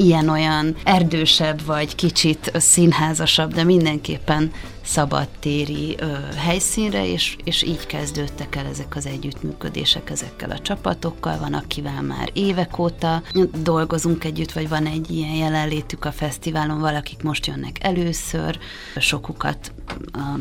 ilyen-olyan 0.00 0.76
erdősebb, 0.84 1.64
vagy 1.64 1.94
kicsit 1.94 2.52
színházasabb, 2.54 3.54
de 3.54 3.64
mindenképpen 3.64 4.52
szabadtéri 4.84 5.96
ö, 5.98 6.12
helyszínre, 6.36 7.06
és, 7.06 7.36
és 7.44 7.62
így 7.62 7.86
kezdődtek 7.86 8.56
el 8.56 8.66
ezek 8.66 8.96
az 8.96 9.06
együttműködések 9.06 10.10
ezekkel 10.10 10.50
a 10.50 10.58
csapatokkal. 10.58 11.38
Van, 11.38 11.54
akivel 11.54 12.02
már 12.02 12.30
évek 12.32 12.78
óta 12.78 13.22
dolgozunk 13.62 14.24
együtt, 14.24 14.52
vagy 14.52 14.68
van 14.68 14.86
egy 14.86 15.10
ilyen 15.10 15.34
jelenlétük 15.34 16.04
a 16.04 16.12
fesztiválon, 16.12 16.80
valakik 16.80 17.22
most 17.22 17.46
jönnek 17.46 17.76
először, 17.84 18.58
sokukat 18.96 19.72
a 20.12 20.38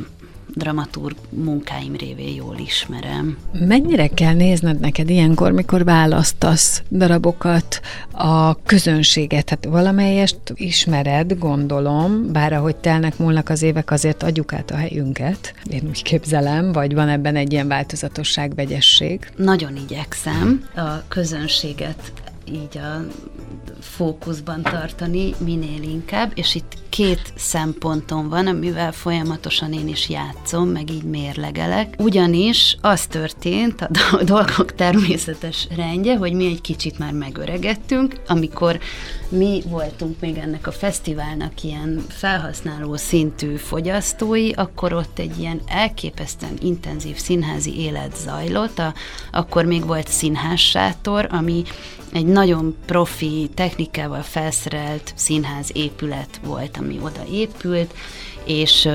dramaturg 0.55 1.15
munkáim 1.29 1.95
révén 1.95 2.35
jól 2.35 2.55
ismerem. 2.57 3.37
Mennyire 3.51 4.07
kell 4.07 4.33
nézned 4.33 4.79
neked 4.79 5.09
ilyenkor, 5.09 5.51
mikor 5.51 5.83
választasz 5.83 6.83
darabokat, 6.89 7.81
a 8.11 8.61
közönséget? 8.63 9.49
Hát 9.49 9.65
valamelyest 9.65 10.39
ismered, 10.53 11.37
gondolom, 11.37 12.31
bár 12.31 12.53
ahogy 12.53 12.75
telnek 12.75 13.17
múlnak 13.17 13.49
az 13.49 13.61
évek, 13.61 13.91
azért 13.91 14.23
adjuk 14.23 14.53
át 14.53 14.71
a 14.71 14.75
helyünket. 14.75 15.53
Én 15.63 15.83
úgy 15.87 16.03
képzelem, 16.03 16.71
vagy 16.71 16.93
van 16.93 17.09
ebben 17.09 17.35
egy 17.35 17.51
ilyen 17.51 17.67
változatosság, 17.67 18.55
vegyesség? 18.55 19.31
Nagyon 19.35 19.75
igyekszem 19.75 20.63
a 20.75 21.07
közönséget 21.07 22.11
így 22.51 22.77
a 22.77 23.05
fókuszban 23.81 24.61
tartani 24.61 25.33
minél 25.37 25.81
inkább, 25.81 26.31
és 26.35 26.55
itt 26.55 26.77
két 26.89 27.33
szempontom 27.35 28.29
van, 28.29 28.47
amivel 28.47 28.91
folyamatosan 28.91 29.73
én 29.73 29.87
is 29.87 30.09
játszom, 30.09 30.69
meg 30.69 30.89
így 30.89 31.03
mérlegelek. 31.03 31.93
Ugyanis 31.97 32.77
az 32.81 33.05
történt, 33.05 33.81
a 34.11 34.23
dolgok 34.23 34.75
természetes 34.75 35.67
rendje, 35.75 36.17
hogy 36.17 36.33
mi 36.33 36.45
egy 36.45 36.61
kicsit 36.61 36.99
már 36.99 37.13
megöregettünk, 37.13 38.15
amikor 38.27 38.79
mi 39.29 39.61
voltunk 39.65 40.19
még 40.19 40.37
ennek 40.37 40.67
a 40.67 40.71
fesztiválnak 40.71 41.63
ilyen 41.63 42.05
felhasználó 42.09 42.95
szintű 42.95 43.55
fogyasztói, 43.55 44.51
akkor 44.51 44.93
ott 44.93 45.19
egy 45.19 45.39
ilyen 45.39 45.61
elképesztően 45.67 46.57
intenzív 46.61 47.17
színházi 47.17 47.79
élet 47.79 48.15
zajlott, 48.15 48.79
a, 48.79 48.93
akkor 49.31 49.65
még 49.65 49.85
volt 49.85 50.07
színházsátor, 50.07 51.27
ami 51.31 51.63
egy 52.11 52.25
nagyon 52.25 52.75
profi, 52.85 53.49
technikával 53.53 54.21
felszerelt 54.21 55.13
színház 55.15 55.69
épület 55.73 56.39
volt, 56.43 56.77
ami 56.77 56.99
oda 57.03 57.25
épült, 57.31 57.93
és 58.45 58.89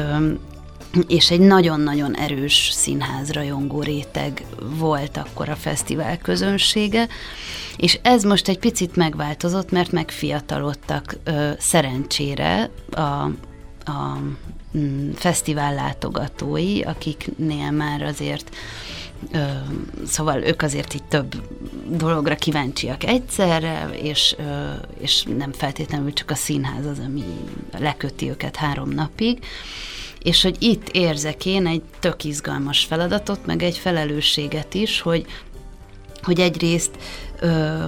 és 1.07 1.31
egy 1.31 1.41
nagyon-nagyon 1.41 2.17
erős 2.17 2.71
színház 2.73 3.33
rajongó 3.33 3.83
réteg 3.83 4.45
volt 4.61 5.17
akkor 5.17 5.49
a 5.49 5.57
fesztivál 5.57 6.19
közönsége, 6.19 7.09
és 7.77 7.99
ez 8.03 8.25
most 8.25 8.49
egy 8.49 8.59
picit 8.59 8.97
megváltozott, 8.97 9.71
mert 9.71 9.93
megfiatalodtak 9.93 11.17
ö, 11.25 11.51
szerencsére 11.59 12.71
a, 12.91 13.01
a 13.01 14.19
mm, 14.79 15.11
fesztivál 15.11 15.75
látogatói, 15.75 16.83
akiknél 16.83 17.71
már 17.71 18.03
azért 18.03 18.57
szóval 20.07 20.43
ők 20.43 20.63
azért 20.63 20.95
itt 20.95 21.09
több 21.09 21.35
dologra 21.89 22.35
kíváncsiak 22.35 23.05
egyszerre, 23.05 23.89
és, 23.93 24.37
és 24.99 25.23
nem 25.23 25.53
feltétlenül 25.53 26.13
csak 26.13 26.31
a 26.31 26.35
színház 26.35 26.87
az, 26.87 26.99
ami 27.07 27.25
leköti 27.79 28.29
őket 28.29 28.57
három 28.57 28.89
napig. 28.89 29.39
És 30.23 30.43
hogy 30.43 30.57
itt 30.59 30.89
érzek 30.89 31.47
én 31.47 31.67
egy 31.67 31.83
tök 32.01 32.25
izgalmas 32.25 32.85
feladatot, 32.85 33.47
meg 33.47 33.63
egy 33.63 33.79
felelősséget 33.79 34.75
is, 34.75 35.01
hogy, 35.01 35.27
hogy 36.23 36.41
egyrészt 36.41 36.91
ö, 37.41 37.85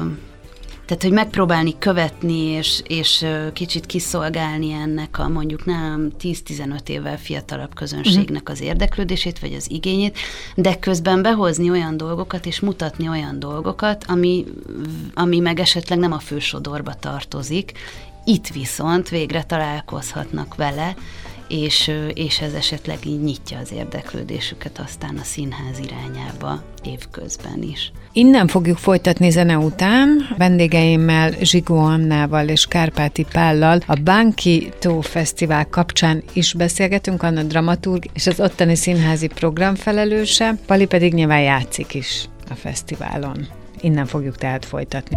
tehát, 0.87 1.03
hogy 1.03 1.13
megpróbálni 1.13 1.79
követni, 1.79 2.39
és, 2.39 2.83
és 2.87 3.27
kicsit 3.53 3.87
kiszolgálni 3.87 4.73
ennek 4.73 5.19
a 5.19 5.29
mondjuk 5.29 5.65
nem 5.65 6.11
10-15 6.21 6.89
évvel 6.89 7.19
fiatalabb 7.19 7.75
közönségnek 7.75 8.49
az 8.49 8.61
érdeklődését, 8.61 9.39
vagy 9.39 9.53
az 9.53 9.71
igényét, 9.71 10.19
de 10.55 10.79
közben 10.79 11.23
behozni 11.23 11.71
olyan 11.71 11.97
dolgokat, 11.97 12.47
és 12.47 12.61
mutatni 12.61 13.09
olyan 13.09 13.39
dolgokat, 13.39 14.05
ami, 14.09 14.45
ami 15.15 15.39
meg 15.39 15.61
esetleg 15.61 15.99
nem 15.99 16.13
a 16.13 16.19
fősodorba 16.19 16.95
tartozik, 16.95 17.73
itt 18.25 18.47
viszont 18.47 19.09
végre 19.09 19.43
találkozhatnak 19.43 20.55
vele, 20.55 20.95
és, 21.49 21.93
és 22.15 22.41
ez 22.41 22.53
esetleg 22.53 22.99
így 23.07 23.23
nyitja 23.23 23.59
az 23.59 23.73
érdeklődésüket 23.73 24.79
aztán 24.79 25.17
a 25.17 25.23
színház 25.23 25.79
irányába 25.79 26.63
évközben 26.85 27.63
is. 27.63 27.93
Innen 28.13 28.47
fogjuk 28.47 28.79
folytatni 28.79 29.31
zene 29.31 29.57
után. 29.59 30.35
Vendégeimmel 30.37 31.31
Zsigó 31.41 31.79
Annával 31.79 32.49
és 32.49 32.67
Kárpáti 32.67 33.27
Pállal 33.33 33.81
a 33.87 33.95
Bánki 33.95 34.73
Tó 34.79 35.01
Fesztivál 35.01 35.69
kapcsán 35.69 36.23
is 36.33 36.55
beszélgetünk, 36.55 37.23
Anna 37.23 37.43
dramaturg 37.43 38.05
és 38.13 38.27
az 38.27 38.41
ottani 38.41 38.75
színházi 38.75 39.27
program 39.27 39.75
felelőse, 39.75 40.55
Pali 40.67 40.87
pedig 40.87 41.15
nyilván 41.15 41.43
játszik 41.43 41.95
is 41.95 42.29
a 42.51 42.55
fesztiválon. 42.55 43.47
Innen 43.81 44.07
fogjuk 44.07 44.37
tehát 44.37 44.65
folytatni. 44.65 45.17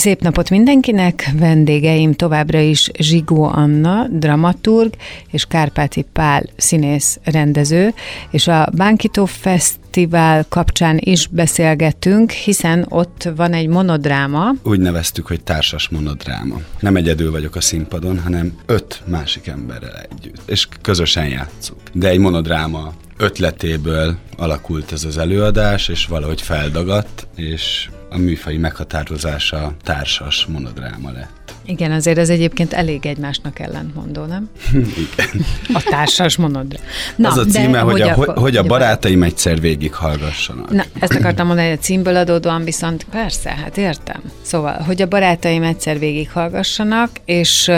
Szép 0.00 0.20
napot 0.20 0.50
mindenkinek! 0.50 1.30
Vendégeim 1.38 2.12
továbbra 2.12 2.58
is 2.58 2.90
Zsigó 2.98 3.44
Anna, 3.44 4.06
dramaturg, 4.08 4.94
és 5.30 5.44
Kárpáti 5.44 6.06
Pál, 6.12 6.44
színész, 6.56 7.18
rendező, 7.24 7.94
és 8.30 8.46
a 8.46 8.68
Bánkitó 8.76 9.24
Fesztivál 9.24 10.44
kapcsán 10.48 10.98
is 11.00 11.26
beszélgettünk, 11.26 12.30
hiszen 12.30 12.86
ott 12.88 13.28
van 13.36 13.52
egy 13.52 13.66
monodráma. 13.66 14.50
Úgy 14.62 14.80
neveztük, 14.80 15.26
hogy 15.26 15.42
társas 15.42 15.88
monodráma. 15.88 16.60
Nem 16.78 16.96
egyedül 16.96 17.30
vagyok 17.30 17.56
a 17.56 17.60
színpadon, 17.60 18.20
hanem 18.20 18.58
öt 18.66 19.02
másik 19.06 19.46
emberrel 19.46 20.06
együtt, 20.10 20.40
és 20.46 20.68
közösen 20.80 21.28
játszunk. 21.28 21.80
De 21.92 22.08
egy 22.08 22.18
monodráma 22.18 22.92
ötletéből 23.16 24.16
alakult 24.36 24.92
ez 24.92 25.04
az 25.04 25.18
előadás, 25.18 25.88
és 25.88 26.06
valahogy 26.06 26.42
feldagadt, 26.42 27.26
és 27.36 27.88
a 28.10 28.18
műfai 28.18 28.56
meghatározása 28.56 29.74
társas 29.82 30.46
monodráma 30.46 31.10
lett. 31.10 31.54
Igen, 31.64 31.92
azért 31.92 32.18
ez 32.18 32.28
egyébként 32.28 32.72
elég 32.72 33.06
egymásnak 33.06 33.58
ellentmondó, 33.58 34.24
nem? 34.24 34.48
Igen. 34.74 35.44
A 35.72 35.82
társas 35.90 36.36
monodráma. 36.36 36.84
Na, 37.16 37.28
Az 37.28 37.36
a 37.36 37.44
címe, 37.44 37.78
hogy, 37.78 38.00
a, 38.00 38.10
akkor, 38.10 38.36
hogy 38.36 38.56
a 38.56 38.62
barátaim 38.62 39.22
egyszer 39.22 39.60
végig 39.60 39.94
hallgassanak. 39.94 40.70
Na, 40.70 40.84
ezt 41.00 41.14
akartam 41.14 41.46
mondani, 41.46 41.68
hogy 41.68 41.78
a 41.78 41.82
címből 41.82 42.16
adódóan 42.16 42.64
viszont 42.64 43.06
persze, 43.10 43.50
hát 43.50 43.76
értem. 43.76 44.22
Szóval, 44.42 44.82
hogy 44.86 45.02
a 45.02 45.06
barátaim 45.06 45.62
egyszer 45.62 45.98
végig 45.98 46.30
hallgassanak, 46.30 47.10
és 47.24 47.70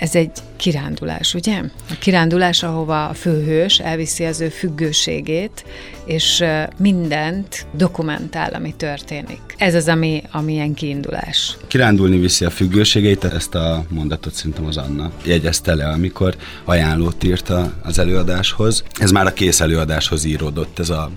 ez 0.00 0.14
egy 0.14 0.30
kirándulás, 0.56 1.34
ugye? 1.34 1.62
A 1.90 1.94
kirándulás, 1.98 2.62
ahova 2.62 3.08
a 3.08 3.14
főhős 3.14 3.78
elviszi 3.78 4.24
az 4.24 4.40
ő 4.40 4.48
függőségét, 4.48 5.64
és 6.04 6.44
mindent 6.76 7.66
dokumentál, 7.72 8.52
ami 8.52 8.74
történik. 8.76 9.40
Ez 9.56 9.74
az, 9.74 9.88
ami, 9.88 10.22
ami 10.30 10.52
ilyen 10.52 10.74
kiindulás. 10.74 11.56
Kirándulni 11.66 12.18
viszi 12.18 12.44
a 12.44 12.50
függőségét, 12.50 13.24
ezt 13.24 13.54
a 13.54 13.84
mondatot 13.88 14.34
szerintem 14.34 14.66
az 14.66 14.76
Anna 14.76 15.12
jegyezte 15.24 15.74
le, 15.74 15.88
amikor 15.88 16.36
ajánlót 16.64 17.24
írta 17.24 17.72
az 17.82 17.98
előadáshoz. 17.98 18.84
Ez 18.98 19.10
már 19.10 19.26
a 19.26 19.32
kész 19.32 19.60
előadáshoz 19.60 20.24
íródott 20.24 20.78
ez 20.78 20.90
a 20.90 21.10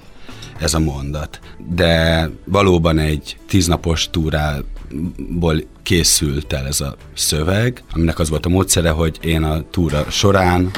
ez 0.60 0.74
a 0.74 0.80
mondat. 0.80 1.40
De 1.76 2.30
valóban 2.46 3.00
egy 3.00 3.38
tíznapos 3.48 4.10
túrából 4.94 5.64
készült 5.84 6.54
el 6.54 6.68
ez 6.68 6.82
a 6.82 6.96
szöveg, 7.14 7.84
aminek 7.92 8.20
az 8.20 8.30
volt 8.30 8.46
a 8.46 8.50
módszere, 8.50 8.90
hogy 8.90 9.18
én 9.22 9.44
a 9.44 9.64
túra 9.72 10.06
során 10.10 10.72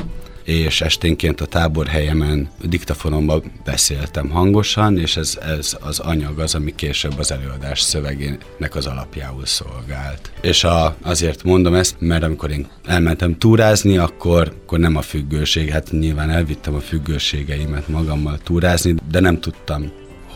és 0.44 0.82
esténként 0.82 1.42
a 1.42 1.46
táborhelyemen 1.46 2.50
diktafonomban 2.62 3.52
beszéltem 3.64 4.30
hangosan, 4.30 4.98
és 4.98 5.18
ez, 5.18 5.38
ez 5.58 5.78
az 5.82 6.00
anyag 6.00 6.40
az, 6.40 6.56
ami 6.56 6.76
később 6.76 7.14
az 7.18 7.32
előadás 7.32 7.82
szövegének 7.82 8.76
az 8.76 8.86
alapjául 8.86 9.46
szolgált. 9.46 10.32
És 10.42 10.64
a, 10.64 10.96
azért 11.02 11.44
mondom 11.44 11.74
ezt, 11.74 11.96
mert 12.00 12.24
amikor 12.24 12.52
én 12.52 12.68
elmentem 12.84 13.38
túrázni, 13.38 13.98
akkor, 13.98 14.54
akkor 14.64 14.80
nem 14.80 14.96
a 14.96 15.02
függőség, 15.02 15.70
hát 15.70 15.92
nyilván 15.92 16.30
elvittem 16.30 16.74
a 16.74 16.80
függőségeimet 16.80 17.88
magammal 17.88 18.40
túrázni, 18.44 18.96
de 19.12 19.20
nem 19.20 19.40
tudtam 19.40 19.92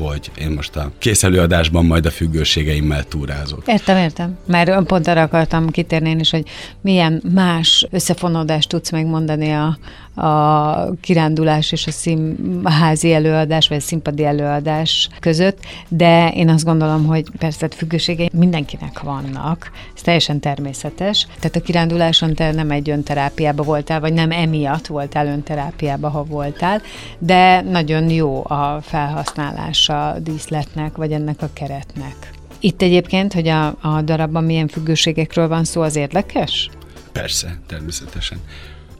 hogy 0.08 0.32
én 0.38 0.50
most 0.50 0.76
a 0.76 0.92
kész 0.98 1.24
előadásban 1.24 1.86
majd 1.86 2.06
a 2.06 2.12
függőségeimmel 2.12 3.04
túrázok. 3.04 3.64
Értem, 3.66 3.98
értem. 3.98 4.38
Mert 4.46 4.84
pont 4.84 5.08
arra 5.08 5.22
akartam 5.22 5.70
kitérni 5.70 6.10
én 6.10 6.20
is, 6.20 6.30
hogy 6.30 6.48
milyen 6.82 7.22
más 7.34 7.88
összefonódást 7.92 8.70
tudsz 8.70 8.92
megmondani 8.92 9.52
a, 9.52 9.78
a 10.15 10.93
kirándulás 11.02 11.72
és 11.72 11.88
a 11.88 11.91
színházi 11.91 13.13
előadás, 13.13 13.67
vagy 13.67 13.78
a 13.78 13.82
színpadi 13.82 14.26
előadás 14.26 15.10
között, 15.19 15.60
de 15.88 16.32
én 16.32 16.50
azt 16.50 16.65
gondolom, 16.65 17.06
hogy 17.06 17.26
persze 17.38 17.67
függőségei 17.69 18.30
mindenkinek 18.34 19.00
vannak, 19.00 19.72
ez 19.95 20.02
teljesen 20.02 20.39
természetes. 20.39 21.28
Tehát 21.39 21.56
a 21.56 21.62
kiránduláson 21.62 22.34
te 22.34 22.52
nem 22.52 22.72
egy 22.72 22.89
önterápiába 22.89 23.63
voltál, 23.63 24.00
vagy 24.00 24.13
nem 24.13 24.32
emiatt 24.32 24.88
voltál 24.88 25.28
önterápiába, 25.28 26.10
ha 26.10 26.24
voltál, 26.24 26.82
de 27.19 27.62
nagyon 27.62 28.10
jó 28.10 28.43
a 28.48 28.80
felhasználása 28.82 30.10
a 30.10 30.19
díszletnek, 30.19 30.98
vagy 30.98 31.12
ennek 31.12 31.41
a 31.41 31.50
keretnek. 31.54 32.32
Itt 32.60 32.82
egyébként, 32.82 33.34
hogy 33.34 33.48
a, 33.48 33.67
a 33.82 34.02
darabban 34.02 34.43
milyen 34.43 34.67
függőségekről 34.67 35.48
van 35.48 35.63
szó, 35.63 35.82
az 35.82 35.95
érdekes? 35.95 36.69
Persze, 37.12 37.60
természetesen. 37.67 38.38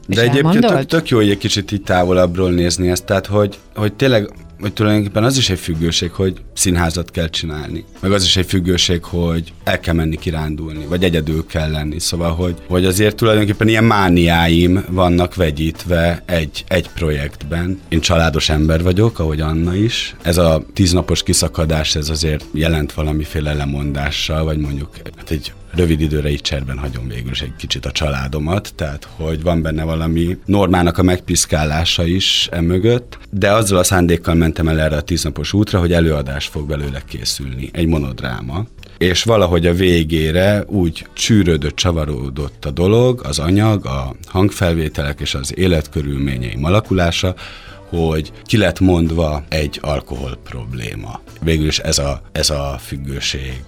De 0.06 0.22
egyébként 0.22 0.66
tök, 0.66 0.86
tök 0.86 1.08
jó, 1.08 1.16
hogy 1.16 1.30
egy 1.30 1.38
kicsit 1.38 1.72
így 1.72 1.82
távolabbról 1.82 2.50
nézni 2.50 2.88
ezt, 2.88 3.04
tehát 3.04 3.26
hogy, 3.26 3.58
hogy 3.74 3.92
tényleg 3.92 4.30
hogy 4.60 4.72
tulajdonképpen 4.72 5.24
az 5.24 5.36
is 5.36 5.50
egy 5.50 5.58
függőség, 5.58 6.10
hogy 6.10 6.40
színházat 6.54 7.10
kell 7.10 7.28
csinálni. 7.28 7.84
Meg 8.00 8.12
az 8.12 8.24
is 8.24 8.36
egy 8.36 8.46
függőség, 8.46 9.04
hogy 9.04 9.52
el 9.64 9.80
kell 9.80 9.94
menni 9.94 10.16
kirándulni, 10.16 10.84
vagy 10.88 11.04
egyedül 11.04 11.46
kell 11.46 11.70
lenni. 11.70 11.98
Szóval, 11.98 12.34
hogy, 12.34 12.54
hogy 12.68 12.84
azért 12.84 13.16
tulajdonképpen 13.16 13.68
ilyen 13.68 13.84
mániáim 13.84 14.84
vannak 14.88 15.34
vegyítve 15.34 16.22
egy, 16.26 16.64
egy 16.68 16.90
projektben. 16.94 17.80
Én 17.88 18.00
családos 18.00 18.48
ember 18.48 18.82
vagyok, 18.82 19.18
ahogy 19.18 19.40
Anna 19.40 19.74
is. 19.74 20.16
Ez 20.22 20.38
a 20.38 20.62
tíznapos 20.74 21.22
kiszakadás, 21.22 21.94
ez 21.94 22.08
azért 22.08 22.44
jelent 22.52 22.92
valamiféle 22.92 23.54
lemondással, 23.54 24.44
vagy 24.44 24.58
mondjuk 24.58 24.96
hát 25.16 25.30
egy 25.30 25.52
rövid 25.74 26.00
időre 26.00 26.30
így 26.30 26.40
cserben 26.40 26.78
hagyom 26.78 27.08
végül 27.08 27.30
is 27.30 27.42
egy 27.42 27.56
kicsit 27.56 27.86
a 27.86 27.92
családomat, 27.92 28.72
tehát 28.74 29.08
hogy 29.16 29.42
van 29.42 29.62
benne 29.62 29.84
valami 29.84 30.38
normának 30.44 30.98
a 30.98 31.02
megpiszkálása 31.02 32.06
is 32.06 32.48
emögött, 32.50 33.18
de 33.30 33.52
azzal 33.52 33.78
a 33.78 33.84
szándékkal 33.84 34.34
mentem 34.34 34.68
el 34.68 34.80
erre 34.80 34.96
a 34.96 35.02
tíznapos 35.02 35.52
útra, 35.52 35.78
hogy 35.78 35.92
előadás 35.92 36.46
fog 36.46 36.66
belőle 36.66 37.02
készülni, 37.06 37.70
egy 37.72 37.86
monodráma, 37.86 38.66
és 38.98 39.22
valahogy 39.22 39.66
a 39.66 39.74
végére 39.74 40.64
úgy 40.66 41.06
csűrődött, 41.12 41.76
csavarodott 41.76 42.64
a 42.64 42.70
dolog, 42.70 43.20
az 43.24 43.38
anyag, 43.38 43.86
a 43.86 44.14
hangfelvételek 44.26 45.20
és 45.20 45.34
az 45.34 45.58
életkörülményeim 45.58 46.64
alakulása, 46.64 47.34
hogy 47.88 48.32
ki 48.44 48.56
lett 48.56 48.80
mondva 48.80 49.44
egy 49.48 49.78
alkohol 49.82 50.38
probléma. 50.44 51.20
Végül 51.40 51.66
is 51.66 51.78
ez 51.78 51.98
a, 51.98 52.22
ez 52.32 52.50
a 52.50 52.76
függőség 52.80 53.62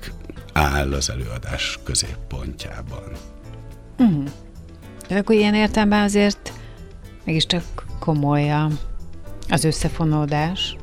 áll 0.53 0.93
az 0.93 1.11
előadás 1.11 1.79
középpontjában. 1.85 3.13
Uh-huh. 3.99 4.25
De 5.09 5.17
akkor 5.17 5.35
ilyen 5.35 5.55
értelemben 5.55 6.03
azért 6.03 6.53
mégiscsak 7.25 7.63
komoly 7.99 8.51
az 9.49 9.65
összefonódás. 9.65 10.77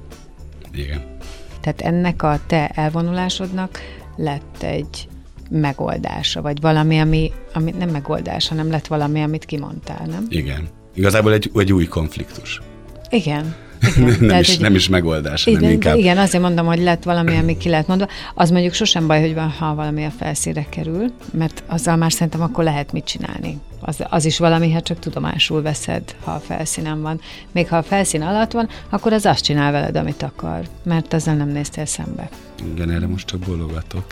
Igen. 0.73 1.17
Tehát 1.61 1.81
ennek 1.81 2.23
a 2.23 2.39
te 2.47 2.67
elvonulásodnak 2.67 3.79
lett 4.15 4.63
egy 4.63 5.07
megoldása, 5.49 6.41
vagy 6.41 6.61
valami, 6.61 6.99
ami, 6.99 7.31
ami 7.53 7.71
nem 7.71 7.89
megoldás, 7.89 8.47
hanem 8.47 8.69
lett 8.69 8.87
valami, 8.87 9.21
amit 9.21 9.45
kimondtál, 9.45 10.05
nem? 10.05 10.25
Igen. 10.29 10.67
Igazából 10.93 11.33
egy, 11.33 11.51
egy 11.55 11.73
új 11.73 11.85
konfliktus. 11.85 12.61
Igen. 13.09 13.55
Igen, 13.81 14.17
nem, 14.19 14.39
is, 14.39 14.49
egy, 14.49 14.61
nem 14.61 14.75
is 14.75 14.87
megoldás, 14.87 15.45
igen, 15.45 15.61
nem 15.61 15.71
inkább. 15.71 15.97
Igen, 15.97 16.17
azért 16.17 16.43
mondom, 16.43 16.65
hogy 16.65 16.79
lett 16.79 17.03
valami, 17.03 17.37
ami 17.37 17.57
ki 17.57 17.69
lehet 17.69 17.87
mondva. 17.87 18.07
Az 18.33 18.49
mondjuk 18.49 18.73
sosem 18.73 19.07
baj, 19.07 19.21
hogy 19.21 19.33
van, 19.33 19.49
ha 19.49 19.75
valami 19.75 20.05
a 20.05 20.09
felszínre 20.09 20.65
kerül, 20.69 21.13
mert 21.31 21.63
azzal 21.67 21.95
már 21.95 22.11
szerintem 22.11 22.41
akkor 22.41 22.63
lehet 22.63 22.91
mit 22.91 23.05
csinálni. 23.05 23.57
Az, 23.81 23.97
az 24.09 24.25
is 24.25 24.37
valami, 24.37 24.71
ha 24.71 24.81
csak 24.81 24.99
tudomásul 24.99 25.61
veszed, 25.61 26.15
ha 26.23 26.31
a 26.31 26.39
felszínen 26.39 27.01
van. 27.01 27.21
Még 27.51 27.67
ha 27.67 27.77
a 27.77 27.83
felszín 27.83 28.21
alatt 28.21 28.51
van, 28.51 28.69
akkor 28.89 29.13
az 29.13 29.25
azt 29.25 29.43
csinál 29.43 29.71
veled, 29.71 29.95
amit 29.95 30.23
akar, 30.23 30.67
mert 30.83 31.13
ezzel 31.13 31.35
nem 31.35 31.49
néztél 31.49 31.85
szembe. 31.85 32.29
Igen, 32.73 32.91
erre 32.91 33.07
most 33.07 33.27
csak 33.27 33.39
bologatok. 33.39 34.03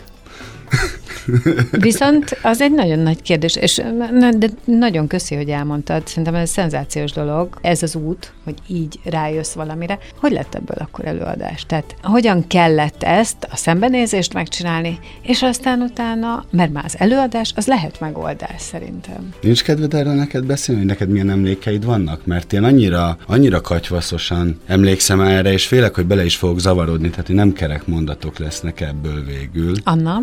Viszont 1.70 2.38
az 2.42 2.60
egy 2.60 2.72
nagyon 2.72 2.98
nagy 2.98 3.22
kérdés, 3.22 3.56
és 3.56 3.82
de 4.38 4.48
nagyon 4.64 5.06
köszi, 5.06 5.34
hogy 5.34 5.48
elmondtad. 5.48 6.06
Szerintem 6.06 6.34
ez 6.34 6.50
szenzációs 6.50 7.12
dolog. 7.12 7.58
Ez 7.60 7.82
az 7.82 7.94
út, 7.94 8.32
hogy 8.44 8.54
így 8.66 8.98
rájössz 9.04 9.52
valamire. 9.52 9.98
Hogy 10.16 10.32
lett 10.32 10.54
ebből 10.54 10.76
akkor 10.78 11.06
előadás? 11.06 11.66
Tehát 11.66 11.96
hogyan 12.02 12.46
kellett 12.46 13.02
ezt, 13.02 13.46
a 13.50 13.56
szembenézést 13.56 14.34
megcsinálni, 14.34 14.98
és 15.22 15.42
aztán 15.42 15.80
utána, 15.80 16.44
mert 16.50 16.72
már 16.72 16.84
az 16.84 16.94
előadás, 16.98 17.52
az 17.56 17.66
lehet 17.66 18.00
megoldás 18.00 18.62
szerintem. 18.62 19.34
Nincs 19.40 19.62
kedved 19.62 19.94
erről 19.94 20.14
neked 20.14 20.44
beszélni, 20.44 20.80
hogy 20.80 20.90
neked 20.90 21.08
milyen 21.08 21.30
emlékeid 21.30 21.84
vannak? 21.84 22.26
Mert 22.26 22.52
én 22.52 22.64
annyira, 22.64 23.18
annyira 23.26 23.60
katyvaszosan 23.60 24.60
emlékszem 24.66 25.20
erre, 25.20 25.52
és 25.52 25.66
félek, 25.66 25.94
hogy 25.94 26.06
bele 26.06 26.24
is 26.24 26.36
fogok 26.36 26.58
zavarodni, 26.58 27.10
tehát 27.10 27.28
nem 27.28 27.52
kerek 27.52 27.86
mondatok 27.86 28.38
lesznek 28.38 28.80
ebből 28.80 29.24
végül. 29.24 29.74
Anna? 29.84 30.22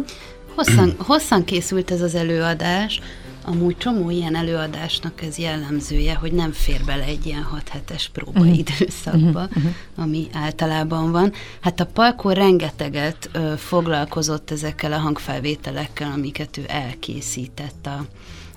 Hosszan, 0.56 0.96
hosszan 0.98 1.44
készült 1.44 1.92
ez 1.92 2.02
az 2.02 2.16
előadás, 2.16 3.02
Amúgy 3.48 3.78
csomó 3.78 4.10
ilyen 4.10 4.36
előadásnak 4.36 5.22
ez 5.22 5.38
jellemzője, 5.38 6.16
hogy 6.16 6.32
nem 6.32 6.52
fér 6.52 6.82
bele 6.86 7.04
egy 7.04 7.26
ilyen 7.26 7.44
6 7.44 7.70
hetes 7.70 8.10
próbaidőszakba, 8.10 9.42
uh-huh. 9.42 9.58
uh-huh. 9.58 9.72
ami 9.96 10.28
általában 10.34 11.12
van. 11.12 11.34
Hát 11.62 11.80
a 11.80 11.86
Palkó 11.86 12.30
rengeteget 12.30 13.30
ö, 13.34 13.54
foglalkozott 13.58 14.52
ezekkel 14.52 14.94
a 14.94 14.98
hangfelvételekkel, 14.98 16.12
amiket 16.12 16.58
ő 16.58 16.64
elkészített 16.68 17.86
a 17.86 18.06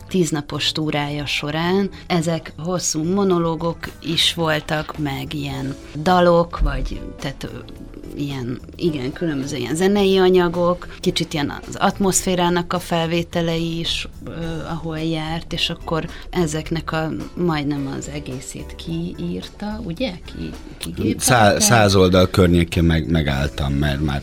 tíznapos 0.08 0.72
túrája 0.72 1.26
során. 1.26 1.90
Ezek 2.06 2.52
hosszú 2.56 3.02
monológok 3.02 3.78
is 4.02 4.34
voltak, 4.34 4.98
meg 4.98 5.34
ilyen 5.34 5.74
dalok, 6.02 6.60
vagy 6.60 7.00
tehát 7.20 7.48
ilyen, 8.16 8.60
igen, 8.76 9.12
különböző 9.12 9.56
ilyen 9.56 9.74
zenei 9.74 10.18
anyagok, 10.18 10.96
kicsit 11.00 11.32
ilyen 11.32 11.52
az 11.68 11.76
atmoszférának 11.76 12.72
a 12.72 12.78
felvételei 12.78 13.78
is, 13.78 14.08
ahol 14.70 14.98
járt, 14.98 15.52
és 15.52 15.70
akkor 15.70 16.08
ezeknek 16.30 16.92
a 16.92 17.10
majdnem 17.34 17.94
az 17.98 18.08
egészét 18.08 18.74
kiírta, 18.76 19.80
ugye? 19.84 20.12
Ki, 20.78 21.16
Szá, 21.18 21.58
száz 21.58 21.94
oldal 21.94 22.30
környékén 22.30 22.84
meg, 22.84 23.10
megálltam, 23.10 23.72
mert 23.72 24.00
már 24.00 24.22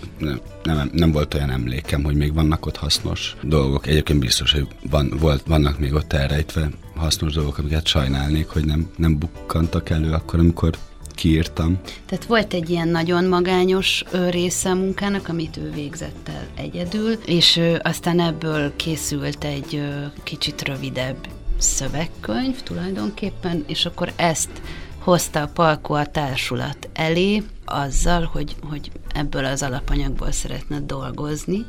nem, 0.65 0.89
nem, 0.93 1.11
volt 1.11 1.33
olyan 1.33 1.49
emlékem, 1.49 2.03
hogy 2.03 2.15
még 2.15 2.33
vannak 2.33 2.65
ott 2.65 2.77
hasznos 2.77 3.35
dolgok. 3.41 3.87
Egyébként 3.87 4.19
biztos, 4.19 4.51
hogy 4.51 4.67
van, 4.89 5.13
volt, 5.19 5.43
vannak 5.47 5.79
még 5.79 5.93
ott 5.93 6.13
elrejtve 6.13 6.69
hasznos 6.95 7.33
dolgok, 7.33 7.57
amiket 7.57 7.87
sajnálnék, 7.87 8.47
hogy 8.47 8.65
nem, 8.65 8.89
nem 8.97 9.17
bukkantak 9.17 9.89
elő 9.89 10.11
akkor, 10.11 10.39
amikor 10.39 10.77
kiírtam. 11.15 11.79
Tehát 12.05 12.25
volt 12.25 12.53
egy 12.53 12.69
ilyen 12.69 12.87
nagyon 12.87 13.25
magányos 13.25 14.03
része 14.29 14.69
a 14.69 14.75
munkának, 14.75 15.27
amit 15.27 15.57
ő 15.57 15.71
végzett 15.71 16.29
el 16.29 16.47
egyedül, 16.55 17.11
és 17.25 17.61
aztán 17.81 18.19
ebből 18.19 18.75
készült 18.75 19.43
egy 19.43 19.81
kicsit 20.23 20.61
rövidebb 20.61 21.27
szövegkönyv 21.57 22.61
tulajdonképpen, 22.63 23.63
és 23.67 23.85
akkor 23.85 24.11
ezt 24.15 24.61
hozta 24.99 25.41
a 25.41 25.47
Palko 25.47 25.93
a 25.93 26.05
társulat 26.05 26.89
elé, 26.93 27.43
azzal, 27.65 28.29
hogy, 28.31 28.55
hogy 28.69 28.91
ebből 29.15 29.45
az 29.45 29.63
alapanyagból 29.63 30.31
szeretne 30.31 30.79
dolgozni, 30.79 31.65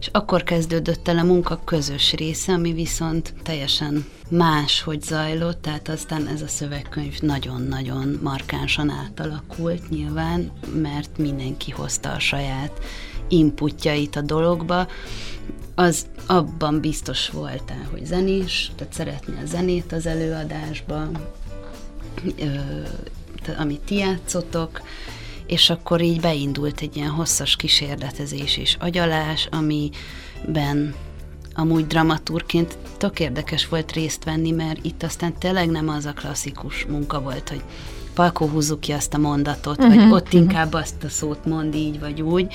és 0.00 0.10
akkor 0.12 0.42
kezdődött 0.42 1.08
el 1.08 1.18
a 1.18 1.22
munka 1.22 1.60
közös 1.64 2.12
része, 2.12 2.52
ami 2.52 2.72
viszont 2.72 3.34
teljesen 3.42 4.04
más, 4.28 4.82
hogy 4.82 5.02
zajlott, 5.02 5.62
tehát 5.62 5.88
aztán 5.88 6.26
ez 6.26 6.42
a 6.42 6.48
szövegkönyv 6.48 7.20
nagyon-nagyon 7.20 8.18
markánsan 8.22 8.90
átalakult 8.90 9.90
nyilván, 9.90 10.50
mert 10.82 11.18
mindenki 11.18 11.70
hozta 11.70 12.10
a 12.10 12.18
saját 12.18 12.84
inputjait 13.28 14.16
a 14.16 14.20
dologba, 14.20 14.86
az 15.74 16.06
abban 16.26 16.80
biztos 16.80 17.28
voltál, 17.28 17.88
hogy 17.90 18.06
zenés, 18.06 18.72
tehát 18.76 18.92
szeretné 18.92 19.34
a 19.42 19.46
zenét 19.46 19.92
az 19.92 20.06
előadásba, 20.06 21.08
amit 23.58 23.80
ti 23.80 23.94
játszotok, 23.94 24.82
és 25.54 25.70
akkor 25.70 26.00
így 26.00 26.20
beindult 26.20 26.80
egy 26.80 26.96
ilyen 26.96 27.10
hosszas 27.10 27.56
kísérletezés 27.56 28.56
és 28.56 28.76
agyalás, 28.80 29.48
amiben 29.50 30.94
amúgy 31.54 31.86
dramaturként 31.86 32.78
tök 32.98 33.20
érdekes 33.20 33.68
volt 33.68 33.92
részt 33.92 34.24
venni, 34.24 34.50
mert 34.50 34.84
itt 34.84 35.02
aztán 35.02 35.38
tényleg 35.38 35.70
nem 35.70 35.88
az 35.88 36.04
a 36.04 36.12
klasszikus 36.12 36.84
munka 36.84 37.20
volt, 37.20 37.48
hogy 37.48 37.62
Palkó 38.14 38.46
húzzuk 38.46 38.80
ki 38.80 38.92
azt 38.92 39.14
a 39.14 39.18
mondatot, 39.18 39.78
uh-huh, 39.78 39.94
vagy 39.94 40.12
ott 40.12 40.24
uh-huh. 40.26 40.40
inkább 40.40 40.72
azt 40.72 41.04
a 41.04 41.08
szót 41.08 41.44
mond 41.44 41.74
így 41.74 42.00
vagy 42.00 42.22
úgy, 42.22 42.54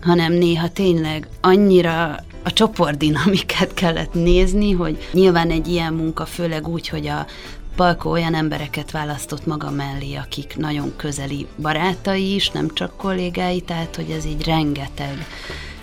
hanem 0.00 0.32
néha 0.32 0.68
tényleg 0.68 1.28
annyira 1.40 2.24
a 2.42 2.52
csoportdinamikát 2.52 3.74
kellett 3.74 4.14
nézni, 4.14 4.72
hogy 4.72 5.08
nyilván 5.12 5.50
egy 5.50 5.68
ilyen 5.68 5.92
munka, 5.92 6.24
főleg 6.26 6.68
úgy, 6.68 6.88
hogy 6.88 7.06
a 7.06 7.26
Balko 7.76 8.10
olyan 8.10 8.34
embereket 8.34 8.90
választott 8.90 9.46
maga 9.46 9.70
mellé, 9.70 10.14
akik 10.14 10.56
nagyon 10.56 10.92
közeli 10.96 11.46
barátai 11.56 12.34
is, 12.34 12.50
nem 12.50 12.68
csak 12.74 12.96
kollégái, 12.96 13.60
tehát 13.60 13.96
hogy 13.96 14.10
ez 14.10 14.24
így 14.24 14.44
rengeteg 14.44 15.26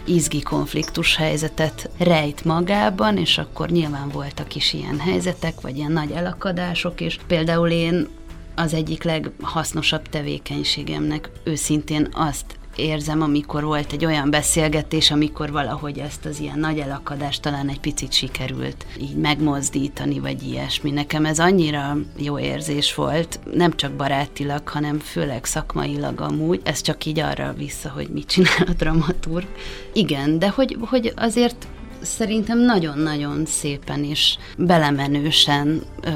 izgi 0.05 0.41
konfliktus 0.41 1.15
helyzetet 1.15 1.89
rejt 1.97 2.45
magában, 2.45 3.17
és 3.17 3.37
akkor 3.37 3.69
nyilván 3.69 4.09
voltak 4.09 4.55
is 4.55 4.73
ilyen 4.73 4.99
helyzetek, 4.99 5.61
vagy 5.61 5.77
ilyen 5.77 5.91
nagy 5.91 6.11
elakadások, 6.11 7.01
és 7.01 7.19
például 7.27 7.69
én 7.69 8.07
az 8.55 8.73
egyik 8.73 9.03
leghasznosabb 9.03 10.09
tevékenységemnek 10.09 11.29
őszintén 11.43 12.07
azt 12.11 12.57
érzem, 12.75 13.21
amikor 13.21 13.63
volt 13.63 13.91
egy 13.91 14.05
olyan 14.05 14.29
beszélgetés, 14.29 15.11
amikor 15.11 15.51
valahogy 15.51 15.97
ezt 15.97 16.25
az 16.25 16.39
ilyen 16.39 16.59
nagy 16.59 16.79
elakadást 16.79 17.41
talán 17.41 17.69
egy 17.69 17.79
picit 17.79 18.11
sikerült 18.11 18.85
így 19.01 19.15
megmozdítani, 19.15 20.19
vagy 20.19 20.43
ilyesmi. 20.43 20.91
Nekem 20.91 21.25
ez 21.25 21.39
annyira 21.39 21.97
jó 22.17 22.39
érzés 22.39 22.95
volt, 22.95 23.39
nem 23.53 23.75
csak 23.75 23.91
barátilag, 23.91 24.67
hanem 24.67 24.99
főleg 24.99 25.45
szakmailag 25.45 26.21
amúgy. 26.21 26.61
Ez 26.63 26.81
csak 26.81 27.05
így 27.05 27.19
arra 27.19 27.53
vissza, 27.57 27.89
hogy 27.89 28.07
mit 28.07 28.27
csinál 28.27 28.67
a 28.67 28.73
dramaturg. 28.73 29.47
Igen, 29.93 30.39
de 30.39 30.49
hogy, 30.49 30.77
hogy 30.79 31.13
azért 31.15 31.67
szerintem 32.01 32.59
nagyon-nagyon 32.59 33.45
szépen 33.45 34.03
és 34.03 34.37
belemenősen 34.57 35.81
ö, 36.01 36.09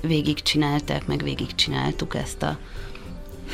végigcsinálták, 0.00 1.06
meg 1.06 1.22
végigcsináltuk 1.22 2.14
ezt 2.14 2.42
a 2.42 2.58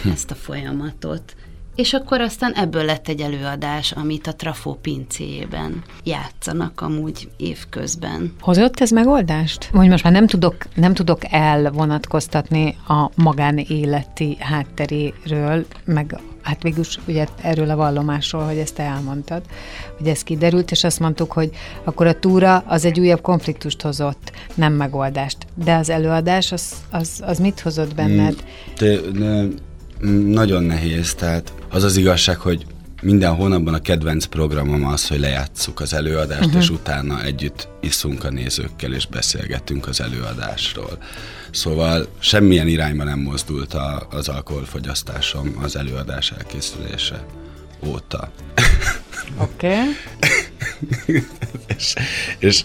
ezt 0.05 0.31
a 0.31 0.35
folyamatot. 0.35 1.35
És 1.79 1.93
akkor 1.93 2.21
aztán 2.21 2.53
ebből 2.53 2.85
lett 2.85 3.09
egy 3.09 3.21
előadás, 3.21 3.93
amit 3.93 4.27
a 4.27 4.35
Trafó 4.35 4.79
pincéjében 4.83 5.83
játszanak 6.05 6.81
amúgy 6.81 7.29
évközben. 7.37 8.33
Hozott 8.41 8.81
ez 8.81 8.91
megoldást? 8.91 9.71
Hogy 9.73 9.89
most 9.89 10.05
már 10.05 10.13
nem 10.13 10.27
tudok, 10.27 10.57
nem 10.75 10.95
tudok 10.95 11.21
elvonatkoztatni 11.31 12.77
a 12.89 13.11
magánéleti 13.15 14.37
hátteréről, 14.41 15.67
meg 15.85 16.21
hát 16.43 16.63
végülis 16.63 16.99
ugye 17.07 17.27
erről 17.43 17.71
a 17.71 17.77
vallomásról, 17.77 18.45
hogy 18.45 18.59
ezt 18.59 18.75
te 18.75 18.83
elmondtad, 18.83 19.43
hogy 19.99 20.07
ez 20.07 20.23
kiderült, 20.23 20.71
és 20.71 20.85
azt 20.85 21.01
mondtuk, 21.01 21.33
hogy 21.33 21.51
akkor 21.85 22.07
a 22.07 22.19
túra 22.19 22.65
az 22.67 22.85
egy 22.85 23.01
újabb 23.01 23.21
konfliktust 23.21 23.83
hozott, 23.83 24.33
nem 24.55 24.73
megoldást. 24.73 25.39
De 25.55 25.75
az 25.75 25.91
előadás, 25.91 26.53
az, 26.53 26.73
az, 26.91 27.23
az 27.27 27.39
mit 27.39 27.61
hozott 27.61 27.95
benned? 27.95 28.35
Mm, 28.35 28.75
de, 28.79 29.01
de, 29.01 29.47
nagyon 30.27 30.63
nehéz, 30.63 31.15
tehát 31.15 31.53
az 31.69 31.83
az 31.83 31.97
igazság, 31.97 32.37
hogy 32.37 32.67
minden 33.03 33.35
hónapban 33.35 33.75
a 33.75 33.81
kedvenc 33.81 34.25
programom 34.25 34.87
az, 34.87 35.09
hogy 35.09 35.19
lejátszuk 35.19 35.81
az 35.81 35.93
előadást, 35.95 36.45
uh-huh. 36.45 36.63
és 36.63 36.71
utána 36.71 37.23
együtt 37.23 37.69
iszunk 37.81 38.25
a 38.25 38.31
nézőkkel, 38.31 38.93
és 38.93 39.07
beszélgetünk 39.07 39.89
az 39.89 40.01
előadásról. 40.01 40.99
Szóval 41.51 42.07
semmilyen 42.19 42.69
irányba 42.69 43.05
nem 43.05 43.19
mozdult 43.19 43.75
a, 43.75 44.07
az 44.11 44.29
alkoholfogyasztásom 44.29 45.59
az 45.63 45.77
előadás 45.77 46.31
elkészülése 46.31 47.25
óta. 47.87 48.31
Oké. 49.37 49.67
Okay. 49.67 51.23
és, 51.77 51.95
és, 52.39 52.65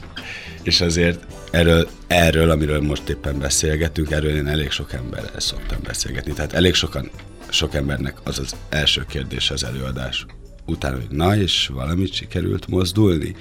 és 0.63 0.81
azért 0.81 1.25
erről, 1.53 1.87
erről, 2.07 2.49
amiről 2.49 2.81
most 2.81 3.09
éppen 3.09 3.39
beszélgetünk, 3.39 4.11
erről 4.11 4.35
én 4.35 4.47
elég 4.47 4.71
sok 4.71 4.93
emberrel 4.93 5.39
szoktam 5.39 5.77
beszélgetni. 5.83 6.33
Tehát 6.33 6.53
elég 6.53 6.73
sokan, 6.73 7.09
sok 7.49 7.75
embernek 7.75 8.17
az 8.23 8.39
az 8.39 8.55
első 8.69 9.05
kérdés 9.07 9.51
az 9.51 9.63
előadás 9.63 10.25
utána, 10.65 10.95
hogy 10.95 11.07
na, 11.09 11.35
és 11.35 11.71
valamit 11.73 12.13
sikerült 12.13 12.67
mozdulni. 12.67 13.35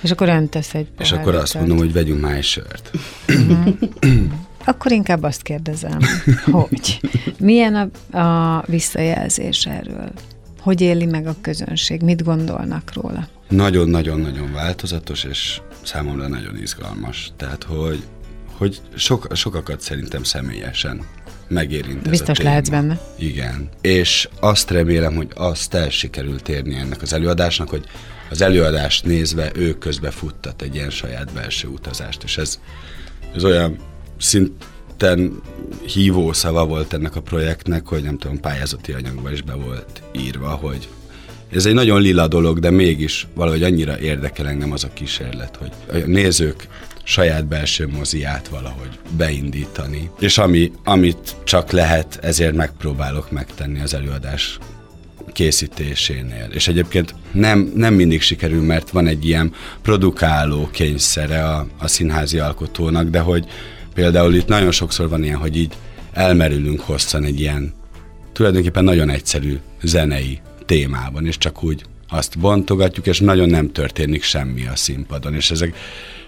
És 0.00 0.10
akkor 0.10 0.28
öntesz 0.28 0.74
egy 0.74 0.86
És 0.98 1.12
akkor 1.12 1.34
azt 1.34 1.54
mondom, 1.54 1.76
hogy 1.76 1.92
vegyünk 1.92 2.20
már 2.20 2.36
egy 2.36 2.44
sört. 2.44 2.90
Akkor 4.64 4.92
inkább 4.92 5.22
azt 5.22 5.42
kérdezem, 5.42 5.98
hogy 6.50 7.00
milyen 7.38 7.74
a, 7.74 8.18
a 8.18 8.64
visszajelzés 8.66 9.66
erről? 9.66 10.12
Hogy 10.60 10.80
éli 10.80 11.06
meg 11.06 11.26
a 11.26 11.36
közönség? 11.40 12.02
Mit 12.02 12.24
gondolnak 12.24 12.92
róla? 12.92 13.28
Nagyon-nagyon-nagyon 13.48 14.52
változatos, 14.52 15.24
és 15.24 15.60
számomra 15.86 16.28
nagyon 16.28 16.58
izgalmas. 16.58 17.32
Tehát, 17.36 17.62
hogy, 17.62 18.02
hogy 18.52 18.80
sok, 18.94 19.26
sokakat 19.34 19.80
szerintem 19.80 20.22
személyesen 20.22 21.04
megérint 21.48 22.08
Biztos 22.08 22.38
ez 22.38 22.44
a 22.44 22.48
lehetsz 22.48 22.68
benne. 22.68 23.00
Igen. 23.18 23.68
És 23.80 24.28
azt 24.40 24.70
remélem, 24.70 25.14
hogy 25.14 25.28
azt 25.34 25.74
el 25.74 25.90
sikerült 25.90 26.48
érni 26.48 26.74
ennek 26.74 27.02
az 27.02 27.12
előadásnak, 27.12 27.68
hogy 27.68 27.84
az 28.30 28.40
előadást 28.40 29.04
nézve 29.04 29.50
ő 29.54 29.78
közbe 29.78 30.10
futtat 30.10 30.62
egy 30.62 30.74
ilyen 30.74 30.90
saját 30.90 31.32
belső 31.32 31.68
utazást, 31.68 32.22
és 32.22 32.38
ez, 32.38 32.60
ez 33.34 33.44
olyan 33.44 33.78
szinten 34.18 35.40
hívó 35.86 36.32
szava 36.32 36.66
volt 36.66 36.92
ennek 36.92 37.16
a 37.16 37.22
projektnek, 37.22 37.86
hogy 37.86 38.02
nem 38.02 38.18
tudom, 38.18 38.40
pályázati 38.40 38.92
anyagban 38.92 39.32
is 39.32 39.42
be 39.42 39.54
volt 39.54 40.02
írva, 40.12 40.48
hogy 40.48 40.88
ez 41.54 41.66
egy 41.66 41.74
nagyon 41.74 42.00
lila 42.00 42.28
dolog, 42.28 42.58
de 42.58 42.70
mégis 42.70 43.26
valahogy 43.34 43.62
annyira 43.62 44.00
érdekel 44.00 44.48
engem 44.48 44.72
az 44.72 44.84
a 44.84 44.92
kísérlet, 44.92 45.56
hogy 45.56 46.02
a 46.02 46.06
nézők 46.06 46.68
saját 47.04 47.46
belső 47.46 47.88
moziát 47.88 48.48
valahogy 48.48 48.98
beindítani. 49.16 50.10
És 50.18 50.38
ami, 50.38 50.72
amit 50.84 51.36
csak 51.44 51.70
lehet, 51.70 52.18
ezért 52.22 52.54
megpróbálok 52.54 53.30
megtenni 53.30 53.80
az 53.80 53.94
előadás 53.94 54.58
készítésénél. 55.32 56.48
És 56.52 56.68
egyébként 56.68 57.14
nem, 57.32 57.72
nem 57.74 57.94
mindig 57.94 58.22
sikerül, 58.22 58.62
mert 58.62 58.90
van 58.90 59.06
egy 59.06 59.26
ilyen 59.26 59.52
produkáló 59.82 60.68
kényszere 60.72 61.44
a, 61.44 61.66
a 61.78 61.86
színházi 61.86 62.38
alkotónak, 62.38 63.08
de 63.08 63.18
hogy 63.18 63.46
például 63.94 64.34
itt 64.34 64.46
nagyon 64.46 64.70
sokszor 64.70 65.08
van 65.08 65.24
ilyen, 65.24 65.38
hogy 65.38 65.56
így 65.56 65.72
elmerülünk 66.12 66.80
hosszan 66.80 67.24
egy 67.24 67.40
ilyen 67.40 67.72
tulajdonképpen 68.32 68.84
nagyon 68.84 69.10
egyszerű 69.10 69.58
zenei 69.82 70.40
témában, 70.66 71.26
és 71.26 71.38
csak 71.38 71.62
úgy 71.62 71.84
azt 72.08 72.38
bontogatjuk, 72.38 73.06
és 73.06 73.20
nagyon 73.20 73.48
nem 73.48 73.72
történik 73.72 74.22
semmi 74.22 74.66
a 74.66 74.76
színpadon, 74.76 75.34
és 75.34 75.50
ezek, 75.50 75.76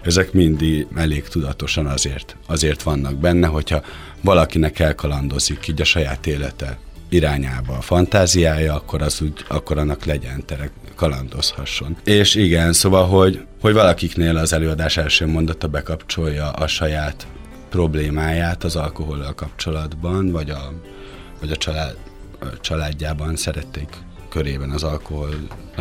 ezek 0.01 0.33
mindig 0.33 0.87
elég 0.95 1.27
tudatosan 1.27 1.85
azért, 1.85 2.35
azért 2.47 2.83
vannak 2.83 3.15
benne, 3.15 3.47
hogyha 3.47 3.81
valakinek 4.21 4.79
elkalandozik 4.79 5.67
így 5.67 5.81
a 5.81 5.85
saját 5.85 6.27
élete 6.27 6.77
irányába 7.09 7.73
a 7.77 7.81
fantáziája, 7.81 8.75
akkor, 8.75 9.01
az 9.01 9.21
úgy, 9.21 9.45
akkor 9.47 9.77
annak 9.77 10.05
legyen 10.05 10.45
tere, 10.45 10.71
kalandozhasson. 10.95 11.97
És 12.03 12.35
igen, 12.35 12.73
szóval, 12.73 13.07
hogy, 13.07 13.45
hogy 13.61 13.73
valakiknél 13.73 14.37
az 14.37 14.53
előadás 14.53 14.97
első 14.97 15.27
mondata 15.27 15.67
bekapcsolja 15.67 16.49
a 16.51 16.67
saját 16.67 17.27
problémáját 17.69 18.63
az 18.63 18.75
alkohollal 18.75 19.33
kapcsolatban, 19.33 20.31
vagy 20.31 20.49
a, 20.49 20.73
vagy 21.39 21.51
a 21.51 21.55
család, 21.55 21.97
a 22.39 22.59
családjában 22.61 23.35
szerették 23.35 23.87
körében 24.29 24.69
az 24.69 24.83
alkohol 24.83 25.29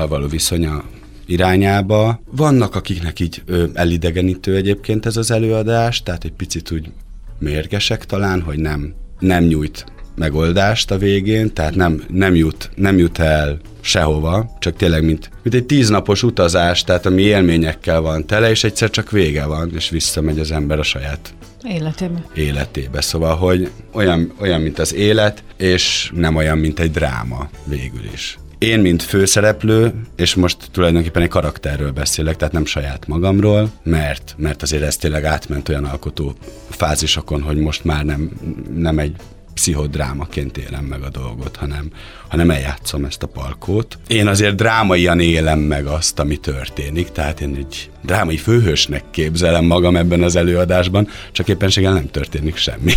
való 0.09 0.27
viszonya 0.27 0.85
irányába. 1.27 2.21
Vannak, 2.31 2.75
akiknek 2.75 3.21
így 3.21 3.43
ö, 3.47 3.65
elidegenítő 3.75 4.57
egyébként 4.57 5.07
ez 5.07 5.17
az 5.17 5.31
előadás, 5.31 6.03
tehát 6.03 6.25
egy 6.25 6.33
picit 6.33 6.71
úgy 6.71 6.91
mérgesek 7.39 8.05
talán, 8.05 8.41
hogy 8.41 8.59
nem, 8.59 8.95
nem 9.19 9.45
nyújt 9.45 9.85
megoldást 10.17 10.91
a 10.91 10.99
végén, 10.99 11.53
tehát 11.53 11.75
nem, 11.75 12.03
nem, 12.09 12.35
jut, 12.35 12.71
nem 12.75 12.99
jut 12.99 13.19
el 13.19 13.59
sehova, 13.81 14.57
csak 14.59 14.77
tényleg 14.77 15.05
mint, 15.05 15.31
mint 15.43 15.55
egy 15.55 15.65
tíznapos 15.65 16.23
utazás, 16.23 16.85
tehát 16.85 17.07
ami 17.07 17.23
élményekkel 17.23 18.01
van 18.01 18.27
tele, 18.27 18.51
és 18.51 18.65
egyszer 18.65 18.91
csak 18.91 19.11
vége 19.11 19.45
van, 19.45 19.71
és 19.75 19.89
visszamegy 19.89 20.39
az 20.39 20.51
ember 20.53 20.79
a 20.79 20.83
saját 20.83 21.35
Életébe. 21.63 22.27
Életébe. 22.35 23.01
Szóval, 23.01 23.37
hogy 23.37 23.71
olyan, 23.93 24.33
olyan, 24.41 24.61
mint 24.61 24.79
az 24.79 24.95
élet, 24.95 25.43
és 25.57 26.13
nem 26.15 26.37
olyan, 26.37 26.59
mint 26.59 26.81
egy 26.81 26.91
dráma 26.91 27.49
végül 27.65 28.05
is. 28.13 28.39
Én, 28.59 28.81
mint 28.81 29.03
főszereplő, 29.03 29.95
és 30.17 30.35
most 30.35 30.57
tulajdonképpen 30.73 31.23
egy 31.23 31.29
karakterről 31.29 31.93
beszélek, 31.93 32.37
tehát 32.37 32.55
nem 32.55 32.65
saját 32.65 33.07
magamról, 33.07 33.71
mert, 33.83 34.35
mert 34.39 34.63
azért 34.63 34.83
ez 34.83 34.97
tényleg 34.97 35.25
átment 35.25 35.69
olyan 35.69 35.85
alkotó 35.85 36.35
fázisokon, 36.69 37.43
hogy 37.43 37.57
most 37.57 37.85
már 37.85 38.05
nem, 38.05 38.31
nem 38.75 38.99
egy 38.99 39.17
pszichodrámaként 39.57 40.57
élem 40.57 40.85
meg 40.85 41.03
a 41.03 41.09
dolgot, 41.09 41.57
hanem, 41.57 41.91
hanem 42.29 42.51
eljátszom 42.51 43.05
ezt 43.05 43.23
a 43.23 43.27
parkót. 43.27 43.99
Én 44.07 44.27
azért 44.27 44.57
drámaian 44.57 45.21
élem 45.21 45.59
meg 45.59 45.87
azt, 45.87 46.19
ami 46.19 46.37
történik, 46.37 47.09
tehát 47.09 47.41
én 47.41 47.55
egy 47.59 47.91
drámai 48.03 48.37
főhősnek 48.37 49.03
képzelem 49.11 49.65
magam 49.65 49.97
ebben 49.97 50.23
az 50.23 50.37
előadásban, 50.37 51.09
csak 51.33 51.49
éppenséggel 51.49 51.93
nem 51.93 52.11
történik 52.11 52.57
semmi. 52.57 52.93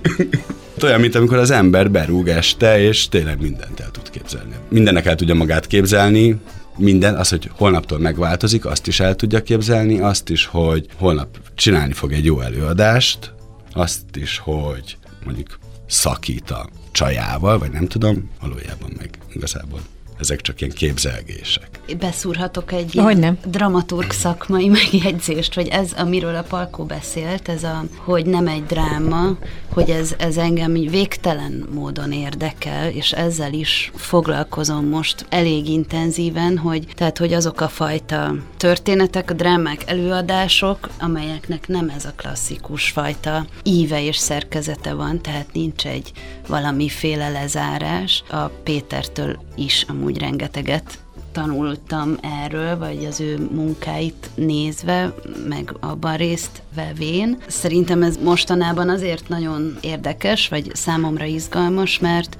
Olyan, 0.82 1.00
mint 1.00 1.14
amikor 1.14 1.36
az 1.36 1.50
ember 1.50 1.90
berúg 1.90 2.28
este, 2.28 2.80
és 2.80 3.08
tényleg 3.08 3.40
mindent 3.40 3.80
el 3.80 3.90
tud 3.90 4.10
képzelni. 4.10 4.54
Mindennek 4.68 5.06
el 5.06 5.14
tudja 5.14 5.34
magát 5.34 5.66
képzelni, 5.66 6.36
minden, 6.76 7.14
az, 7.14 7.28
hogy 7.28 7.50
holnaptól 7.52 7.98
megváltozik, 7.98 8.66
azt 8.66 8.86
is 8.86 9.00
el 9.00 9.16
tudja 9.16 9.42
képzelni, 9.42 9.98
azt 9.98 10.28
is, 10.28 10.46
hogy 10.46 10.86
holnap 10.96 11.38
csinálni 11.54 11.92
fog 11.92 12.12
egy 12.12 12.24
jó 12.24 12.40
előadást, 12.40 13.32
azt 13.72 14.16
is, 14.16 14.38
hogy 14.38 14.96
mondjuk 15.24 15.58
szakít 15.92 16.50
a 16.50 16.68
csajával, 16.90 17.58
vagy 17.58 17.70
nem 17.70 17.86
tudom, 17.86 18.30
valójában 18.40 18.92
meg 18.96 19.18
igazából 19.32 19.80
ezek 20.22 20.40
csak 20.40 20.60
ilyen 20.60 20.72
képzelgések. 20.72 21.68
Beszúrhatok 21.98 22.72
egy 22.72 22.94
ilyen 22.94 23.18
nem? 23.18 23.38
dramaturg 23.44 24.10
szakmai 24.10 24.68
megjegyzést, 24.82 25.54
hogy 25.54 25.68
ez, 25.68 25.92
amiről 25.92 26.34
a 26.34 26.42
Palkó 26.42 26.84
beszélt, 26.84 27.48
ez 27.48 27.64
a, 27.64 27.84
hogy 27.96 28.26
nem 28.26 28.46
egy 28.46 28.64
dráma, 28.64 29.36
hogy 29.72 29.90
ez, 29.90 30.14
ez 30.18 30.36
engem 30.36 30.72
végtelen 30.72 31.68
módon 31.74 32.12
érdekel, 32.12 32.88
és 32.88 33.12
ezzel 33.12 33.52
is 33.52 33.90
foglalkozom 33.94 34.86
most 34.86 35.26
elég 35.28 35.68
intenzíven, 35.68 36.58
hogy 36.58 36.86
tehát, 36.94 37.18
hogy 37.18 37.32
azok 37.32 37.60
a 37.60 37.68
fajta 37.68 38.34
történetek, 38.56 39.30
a 39.30 39.34
drámák, 39.34 39.82
előadások, 39.86 40.88
amelyeknek 41.00 41.68
nem 41.68 41.88
ez 41.88 42.04
a 42.04 42.12
klasszikus 42.16 42.90
fajta 42.90 43.46
íve 43.62 44.04
és 44.04 44.16
szerkezete 44.16 44.94
van, 44.94 45.20
tehát 45.22 45.52
nincs 45.52 45.86
egy 45.86 46.12
valamiféle 46.46 47.28
lezárás. 47.28 48.22
A 48.30 48.46
Pétertől 48.46 49.38
is 49.56 49.84
amúgy 49.88 50.11
rengeteget 50.18 50.98
tanultam 51.32 52.16
erről, 52.44 52.78
vagy 52.78 53.04
az 53.04 53.20
ő 53.20 53.48
munkáit 53.52 54.30
nézve, 54.34 55.14
meg 55.48 55.74
abban 55.80 56.16
részt 56.16 56.62
vevén. 56.74 57.38
Szerintem 57.46 58.02
ez 58.02 58.16
mostanában 58.22 58.88
azért 58.88 59.28
nagyon 59.28 59.76
érdekes, 59.80 60.48
vagy 60.48 60.70
számomra 60.74 61.24
izgalmas, 61.24 61.98
mert, 61.98 62.36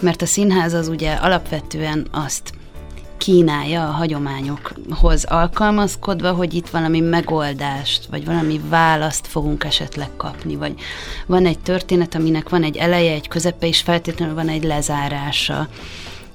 mert 0.00 0.22
a 0.22 0.26
színház 0.26 0.72
az 0.72 0.88
ugye 0.88 1.12
alapvetően 1.12 2.06
azt 2.10 2.52
kínálja 3.18 3.88
a 3.88 3.90
hagyományokhoz 3.90 5.24
alkalmazkodva, 5.24 6.32
hogy 6.32 6.54
itt 6.54 6.68
valami 6.68 7.00
megoldást, 7.00 8.06
vagy 8.06 8.24
valami 8.24 8.60
választ 8.68 9.26
fogunk 9.26 9.64
esetleg 9.64 10.08
kapni, 10.16 10.56
vagy 10.56 10.74
van 11.26 11.46
egy 11.46 11.58
történet, 11.58 12.14
aminek 12.14 12.48
van 12.48 12.62
egy 12.62 12.76
eleje, 12.76 13.12
egy 13.12 13.28
közepe, 13.28 13.66
és 13.66 13.80
feltétlenül 13.80 14.34
van 14.34 14.48
egy 14.48 14.64
lezárása 14.64 15.68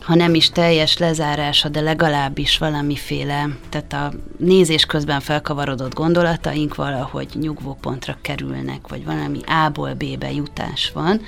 ha 0.04 0.16
nem 0.16 0.34
is 0.34 0.50
teljes 0.50 0.98
lezárása, 0.98 1.70
de 1.70 1.82
legalábbis 1.82 2.58
valamiféle, 2.58 3.48
tehát 3.70 3.94
a 3.94 4.14
nézés 4.38 4.86
közben 4.86 5.20
felkavarodott 5.20 5.94
gondolataink 5.94 6.76
valahogy 6.76 7.28
nyugvópontra 7.34 8.18
kerülnek, 8.22 8.88
vagy 8.88 9.06
valami 9.06 9.40
A-ból 9.66 9.94
B-be 9.94 10.32
jutás 10.32 10.92
van, 10.94 11.22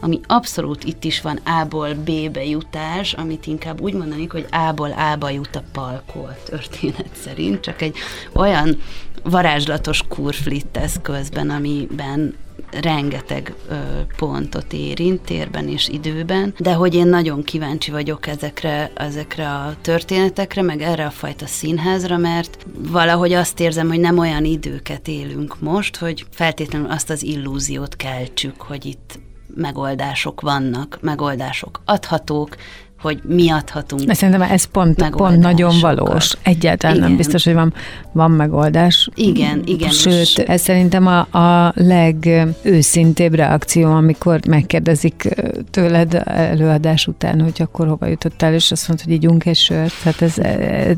ami 0.00 0.20
abszolút 0.26 0.84
itt 0.84 1.04
is 1.04 1.20
van 1.20 1.36
A-ból 1.36 1.94
B-be 1.94 2.44
jutás, 2.44 3.12
amit 3.12 3.46
inkább 3.46 3.80
úgy 3.80 3.94
mondanék, 3.94 4.32
hogy 4.32 4.46
A-ból 4.50 4.90
A-ba 4.90 5.30
jut 5.30 5.56
a 5.56 5.62
palkó 5.72 6.28
történet 6.44 7.10
szerint, 7.24 7.60
csak 7.60 7.82
egy 7.82 7.96
olyan 8.32 8.80
varázslatos 9.22 10.02
kurflitt 10.08 10.76
eszközben, 10.76 11.50
amiben 11.50 12.34
rengeteg 12.80 13.54
ö, 13.68 13.74
pontot 14.16 14.72
érint 14.72 15.20
térben 15.20 15.68
és 15.68 15.88
időben, 15.88 16.54
de 16.58 16.72
hogy 16.72 16.94
én 16.94 17.06
nagyon 17.06 17.42
kíváncsi 17.42 17.90
vagyok 17.90 18.26
ezekre, 18.26 18.90
ezekre 18.94 19.48
a 19.48 19.74
történetekre, 19.80 20.62
meg 20.62 20.82
erre 20.82 21.06
a 21.06 21.10
fajta 21.10 21.46
színházra, 21.46 22.16
mert 22.16 22.66
valahogy 22.78 23.32
azt 23.32 23.60
érzem, 23.60 23.88
hogy 23.88 24.00
nem 24.00 24.18
olyan 24.18 24.44
időket 24.44 25.08
élünk 25.08 25.60
most, 25.60 25.96
hogy 25.96 26.26
feltétlenül 26.30 26.90
azt 26.90 27.10
az 27.10 27.22
illúziót 27.22 27.96
keltsük, 27.96 28.60
hogy 28.62 28.86
itt 28.86 29.18
megoldások 29.54 30.40
vannak, 30.40 30.98
megoldások 31.00 31.80
adhatók, 31.84 32.56
hogy 33.02 33.20
mi 33.28 33.50
adhatunk. 33.50 34.02
De 34.02 34.14
szerintem 34.14 34.42
ez 34.42 34.64
pont, 34.64 35.10
pont 35.10 35.38
nagyon 35.38 35.74
valós. 35.80 36.34
Egyáltalán 36.42 36.96
igen. 36.96 37.08
nem 37.08 37.16
biztos, 37.16 37.44
hogy 37.44 37.54
van, 37.54 37.74
van 38.12 38.30
megoldás. 38.30 39.08
Igen, 39.14 39.62
igen. 39.64 39.90
Sőt, 39.90 40.38
ez 40.38 40.60
szerintem 40.60 41.06
a, 41.06 41.38
a 41.38 41.72
legőszintébb 41.76 43.34
reakció, 43.34 43.90
amikor 43.90 44.40
megkérdezik 44.48 45.28
tőled 45.70 46.22
előadás 46.24 47.06
után, 47.06 47.40
hogy 47.40 47.62
akkor 47.62 47.86
hova 47.86 48.06
jutottál, 48.06 48.54
és 48.54 48.70
azt 48.70 48.88
mondod, 48.88 49.06
hogy 49.06 49.14
ígyunk 49.14 49.44
egy 49.44 49.56
sört. 49.56 49.92
Tehát 50.02 50.22
ez, 50.22 50.38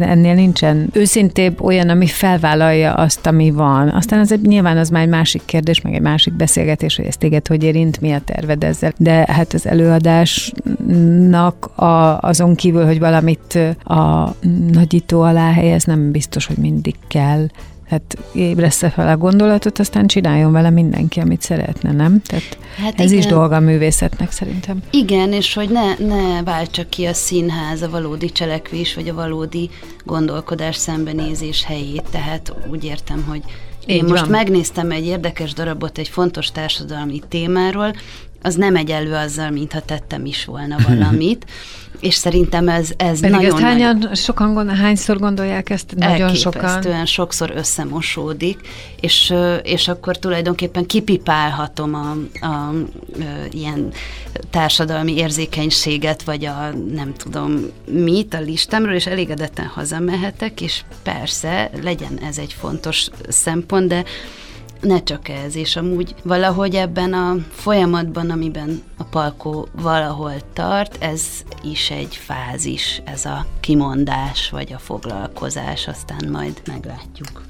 ennél 0.01 0.35
nincsen 0.35 0.89
őszintébb 0.93 1.63
olyan, 1.63 1.89
ami 1.89 2.07
felvállalja 2.07 2.95
azt, 2.95 3.27
ami 3.27 3.51
van. 3.51 3.89
Aztán 3.89 4.21
az 4.21 4.35
nyilván 4.43 4.77
az 4.77 4.89
már 4.89 5.03
egy 5.03 5.09
másik 5.09 5.43
kérdés, 5.45 5.81
meg 5.81 5.95
egy 5.95 6.01
másik 6.01 6.33
beszélgetés, 6.33 6.97
hogy 6.97 7.07
ez 7.07 7.17
téged 7.17 7.47
hogy 7.47 7.63
érint, 7.63 8.01
mi 8.01 8.13
a 8.13 8.21
terved 8.25 8.65
ezzel. 8.65 8.93
De 8.97 9.27
hát 9.29 9.53
az 9.53 9.67
előadásnak 9.67 11.71
a 11.75 11.94
azon 12.21 12.55
kívül, 12.55 12.85
hogy 12.87 12.99
valamit 12.99 13.59
a 13.85 14.35
nagyító 14.73 15.21
alá 15.21 15.53
helyez, 15.53 15.85
nem 15.85 16.11
biztos, 16.11 16.47
hogy 16.47 16.57
mindig 16.57 16.95
kell 17.09 17.47
hát 17.89 18.19
ébresze 18.33 18.91
fel 18.91 19.09
a 19.09 19.17
gondolatot, 19.17 19.79
aztán 19.79 20.07
csináljon 20.07 20.53
vele 20.53 20.71
mindenki, 20.71 21.21
amit 21.21 21.43
szeretne, 21.43 21.93
nem? 21.93 22.23
Tehát 22.23 22.59
hát 22.77 23.01
ez 23.01 23.11
igen. 23.11 23.19
is 23.19 23.27
dolga 23.27 23.57
a 23.57 23.61
művészetnek 23.61 24.31
szerintem. 24.31 24.83
Igen, 24.91 25.33
és 25.33 25.55
hogy 25.55 25.69
ne, 25.71 26.07
ne 26.07 26.43
váltsa 26.43 26.89
ki 26.89 27.05
a 27.05 27.13
színház 27.13 27.83
a 27.83 27.91
valódi 27.91 28.33
cselekvés, 28.33 28.95
vagy 28.95 29.09
a 29.09 29.15
valódi 29.15 29.71
gondolkodás 30.05 30.77
szembenézés 30.77 31.65
helyét, 31.65 32.05
tehát 32.11 32.55
úgy 32.71 32.85
értem, 32.85 33.25
hogy 33.29 33.43
én 33.87 33.97
Így 33.97 34.11
most 34.11 34.21
van. 34.21 34.31
megnéztem 34.31 34.91
egy 34.91 35.07
érdekes 35.07 35.53
darabot 35.53 35.99
egy 35.99 36.09
fontos 36.09 36.51
társadalmi 36.51 37.21
témáról, 37.29 37.95
az 38.45 38.55
nem 38.55 38.77
egyenlő 38.77 39.15
azzal, 39.15 39.51
mintha 39.51 39.81
tettem 39.81 40.25
is 40.25 40.45
volna 40.45 40.77
valamit. 40.89 41.47
és 42.01 42.15
szerintem 42.15 42.69
ez, 42.69 42.91
ez 42.97 43.21
Pedig 43.21 43.37
nagyon... 43.37 43.55
Ezt 43.55 43.63
hányan, 43.63 43.99
nagy... 43.99 44.17
sokan 44.17 44.55
gondol, 44.55 44.75
hányszor 44.75 45.19
gondolják 45.19 45.71
ezt? 45.71 45.95
Nagyon 45.97 46.35
sokan. 46.35 47.07
sokszor 47.07 47.53
összemosódik, 47.57 48.61
és, 49.01 49.35
és 49.63 49.89
akkor 49.89 50.19
tulajdonképpen 50.19 50.87
kipipálhatom 50.87 51.95
a, 51.95 52.17
a, 52.41 52.47
a 52.47 52.73
ilyen 53.51 53.93
társadalmi 54.51 55.17
érzékenységet, 55.17 56.23
vagy 56.23 56.45
a 56.45 56.71
nem 56.95 57.13
tudom 57.17 57.61
mit 57.85 58.35
a 58.35 58.41
listámról, 58.41 58.95
és 58.95 59.07
elégedetten 59.07 59.67
hazamehetek, 59.67 60.61
és 60.61 60.83
persze 61.03 61.71
legyen 61.83 62.19
ez 62.29 62.39
egy 62.39 62.53
fontos 62.53 63.09
szempont, 63.29 63.89
de 63.89 64.05
ne 64.85 65.03
csak 65.03 65.29
ez, 65.29 65.57
és 65.57 65.77
amúgy 65.77 66.15
valahogy 66.23 66.75
ebben 66.75 67.13
a 67.13 67.37
folyamatban, 67.51 68.31
amiben 68.31 68.83
a 68.97 69.05
palkó 69.05 69.69
valahol 69.73 70.35
tart, 70.53 70.97
ez 71.03 71.23
is 71.63 71.91
egy 71.91 72.17
fázis, 72.17 73.03
ez 73.05 73.25
a 73.25 73.47
kimondás, 73.61 74.51
vagy 74.51 74.73
a 74.73 74.79
foglalkozás, 74.79 75.89
aztán 75.89 76.29
majd 76.31 76.63
meglátjuk. 76.67 77.43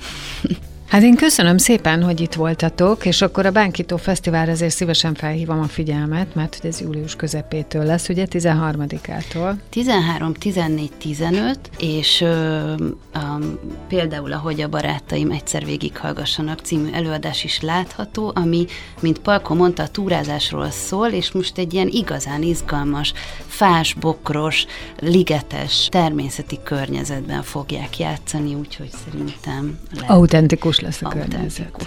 Hát 0.88 1.02
én 1.02 1.16
köszönöm 1.16 1.58
szépen, 1.58 2.02
hogy 2.02 2.20
itt 2.20 2.34
voltatok, 2.34 3.06
és 3.06 3.22
akkor 3.22 3.46
a 3.46 3.50
Bánkító 3.50 3.96
Fesztivál 3.96 4.48
azért 4.48 4.74
szívesen 4.74 5.14
felhívom 5.14 5.60
a 5.60 5.68
figyelmet, 5.68 6.34
mert 6.34 6.58
hogy 6.60 6.70
ez 6.70 6.80
július 6.80 7.16
közepétől 7.16 7.84
lesz, 7.84 8.08
ugye 8.08 8.26
13-ától. 8.30 9.54
13, 9.70 10.32
14, 10.32 10.90
15, 10.98 11.58
és 11.78 12.20
ö, 12.20 12.74
um, 13.14 13.58
például, 13.88 14.32
ahogy 14.32 14.60
a 14.60 14.68
barátaim 14.68 15.30
egyszer 15.30 15.64
végighallgassanak 15.64 16.60
című 16.60 16.90
előadás 16.92 17.44
is 17.44 17.60
látható, 17.60 18.32
ami, 18.34 18.66
mint 19.00 19.18
Palko 19.18 19.54
mondta, 19.54 19.82
a 19.82 19.88
túrázásról 19.88 20.70
szól, 20.70 21.08
és 21.08 21.32
most 21.32 21.58
egy 21.58 21.74
ilyen 21.74 21.88
igazán 21.88 22.42
izgalmas, 22.42 23.12
fás, 23.46 23.94
bokros, 23.94 24.66
ligetes, 24.98 25.88
természeti 25.90 26.58
környezetben 26.64 27.42
fogják 27.42 27.98
játszani, 27.98 28.54
úgyhogy 28.54 28.90
szerintem... 29.04 29.78
Autentikus 30.06 30.73
lesz 30.80 31.02
a 31.02 31.08
környezet. 31.08 31.86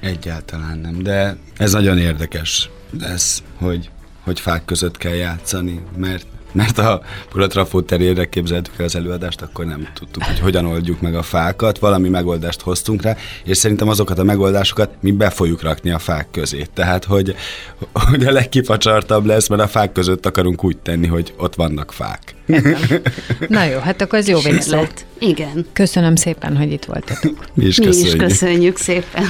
Egyáltalán 0.00 0.78
nem, 0.78 1.02
de 1.02 1.36
ez 1.56 1.72
nagyon 1.72 1.98
érdekes 1.98 2.70
lesz, 3.00 3.42
hogy, 3.56 3.90
hogy 4.20 4.40
fák 4.40 4.64
között 4.64 4.96
kell 4.96 5.14
játszani, 5.14 5.80
mert 5.96 6.26
mert 6.56 6.78
a 6.78 7.02
Pulatrafó 7.28 7.80
terére 7.80 8.28
képzeltük 8.28 8.74
el 8.78 8.84
az 8.84 8.96
előadást, 8.96 9.42
akkor 9.42 9.64
nem 9.64 9.88
tudtuk, 9.94 10.22
hogy 10.22 10.38
hogyan 10.38 10.66
oldjuk 10.66 11.00
meg 11.00 11.14
a 11.14 11.22
fákat, 11.22 11.78
valami 11.78 12.08
megoldást 12.08 12.60
hoztunk 12.60 13.02
rá, 13.02 13.16
és 13.44 13.56
szerintem 13.56 13.88
azokat 13.88 14.18
a 14.18 14.22
megoldásokat 14.22 14.90
mi 15.00 15.10
be 15.10 15.30
fogjuk 15.30 15.62
rakni 15.62 15.90
a 15.90 15.98
fák 15.98 16.26
közé. 16.30 16.66
Tehát, 16.74 17.04
hogy, 17.04 17.34
hogy 17.92 18.24
a 18.24 18.30
legkifacsartabb 18.30 19.24
lesz, 19.24 19.48
mert 19.48 19.62
a 19.62 19.68
fák 19.68 19.92
között 19.92 20.26
akarunk 20.26 20.64
úgy 20.64 20.76
tenni, 20.76 21.06
hogy 21.06 21.34
ott 21.36 21.54
vannak 21.54 21.92
fák. 21.92 22.34
Na 23.48 23.64
jó, 23.64 23.78
hát 23.78 24.00
akkor 24.00 24.18
ez 24.18 24.28
jó 24.28 24.40
véglet. 24.40 25.06
Igen. 25.18 25.66
Köszönöm 25.72 26.16
szépen, 26.16 26.56
hogy 26.56 26.72
itt 26.72 26.84
voltatok. 26.84 27.44
Mi 27.54 27.64
is 27.64 27.76
köszönjük. 27.76 28.02
Mi 28.02 28.24
is 28.24 28.32
köszönjük 28.32 28.78
szépen. 28.78 29.24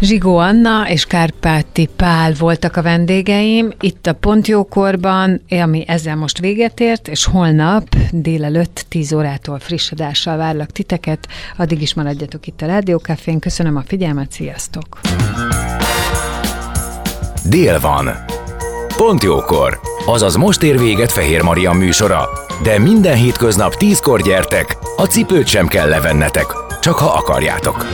Zsigó 0.00 0.36
Anna 0.36 0.88
és 0.88 1.04
Kárpáti 1.04 1.88
Pál 1.96 2.32
voltak 2.38 2.76
a 2.76 2.82
vendégeim 2.82 3.72
itt 3.80 4.06
a 4.06 4.12
Pontjókorban, 4.12 5.42
ami 5.50 5.84
ezzel 5.86 6.16
most 6.16 6.38
véget 6.38 6.80
ért, 6.80 7.08
és 7.08 7.24
holnap 7.24 7.96
délelőtt 8.10 8.84
10 8.88 9.12
órától 9.12 9.58
friss 9.58 9.90
adással 9.90 10.36
várlak 10.36 10.70
titeket. 10.70 11.28
Addig 11.56 11.82
is 11.82 11.94
maradjatok 11.94 12.46
itt 12.46 12.62
a 12.62 12.66
Rádiókafén. 12.66 13.38
Köszönöm 13.38 13.76
a 13.76 13.82
figyelmet, 13.86 14.32
sziasztok! 14.32 15.00
Dél 17.48 17.80
van. 17.80 18.08
Pontjókor. 18.96 19.80
Azaz 20.06 20.36
most 20.36 20.62
ér 20.62 20.78
véget 20.78 21.12
Fehér 21.12 21.42
Maria 21.42 21.72
műsora. 21.72 22.28
De 22.62 22.78
minden 22.78 23.16
hétköznap 23.16 23.74
tízkor 23.74 24.22
gyertek, 24.22 24.76
a 24.96 25.04
cipőt 25.04 25.46
sem 25.46 25.66
kell 25.66 25.88
levennetek, 25.88 26.46
csak 26.80 26.94
ha 26.94 27.06
akarjátok. 27.06 27.86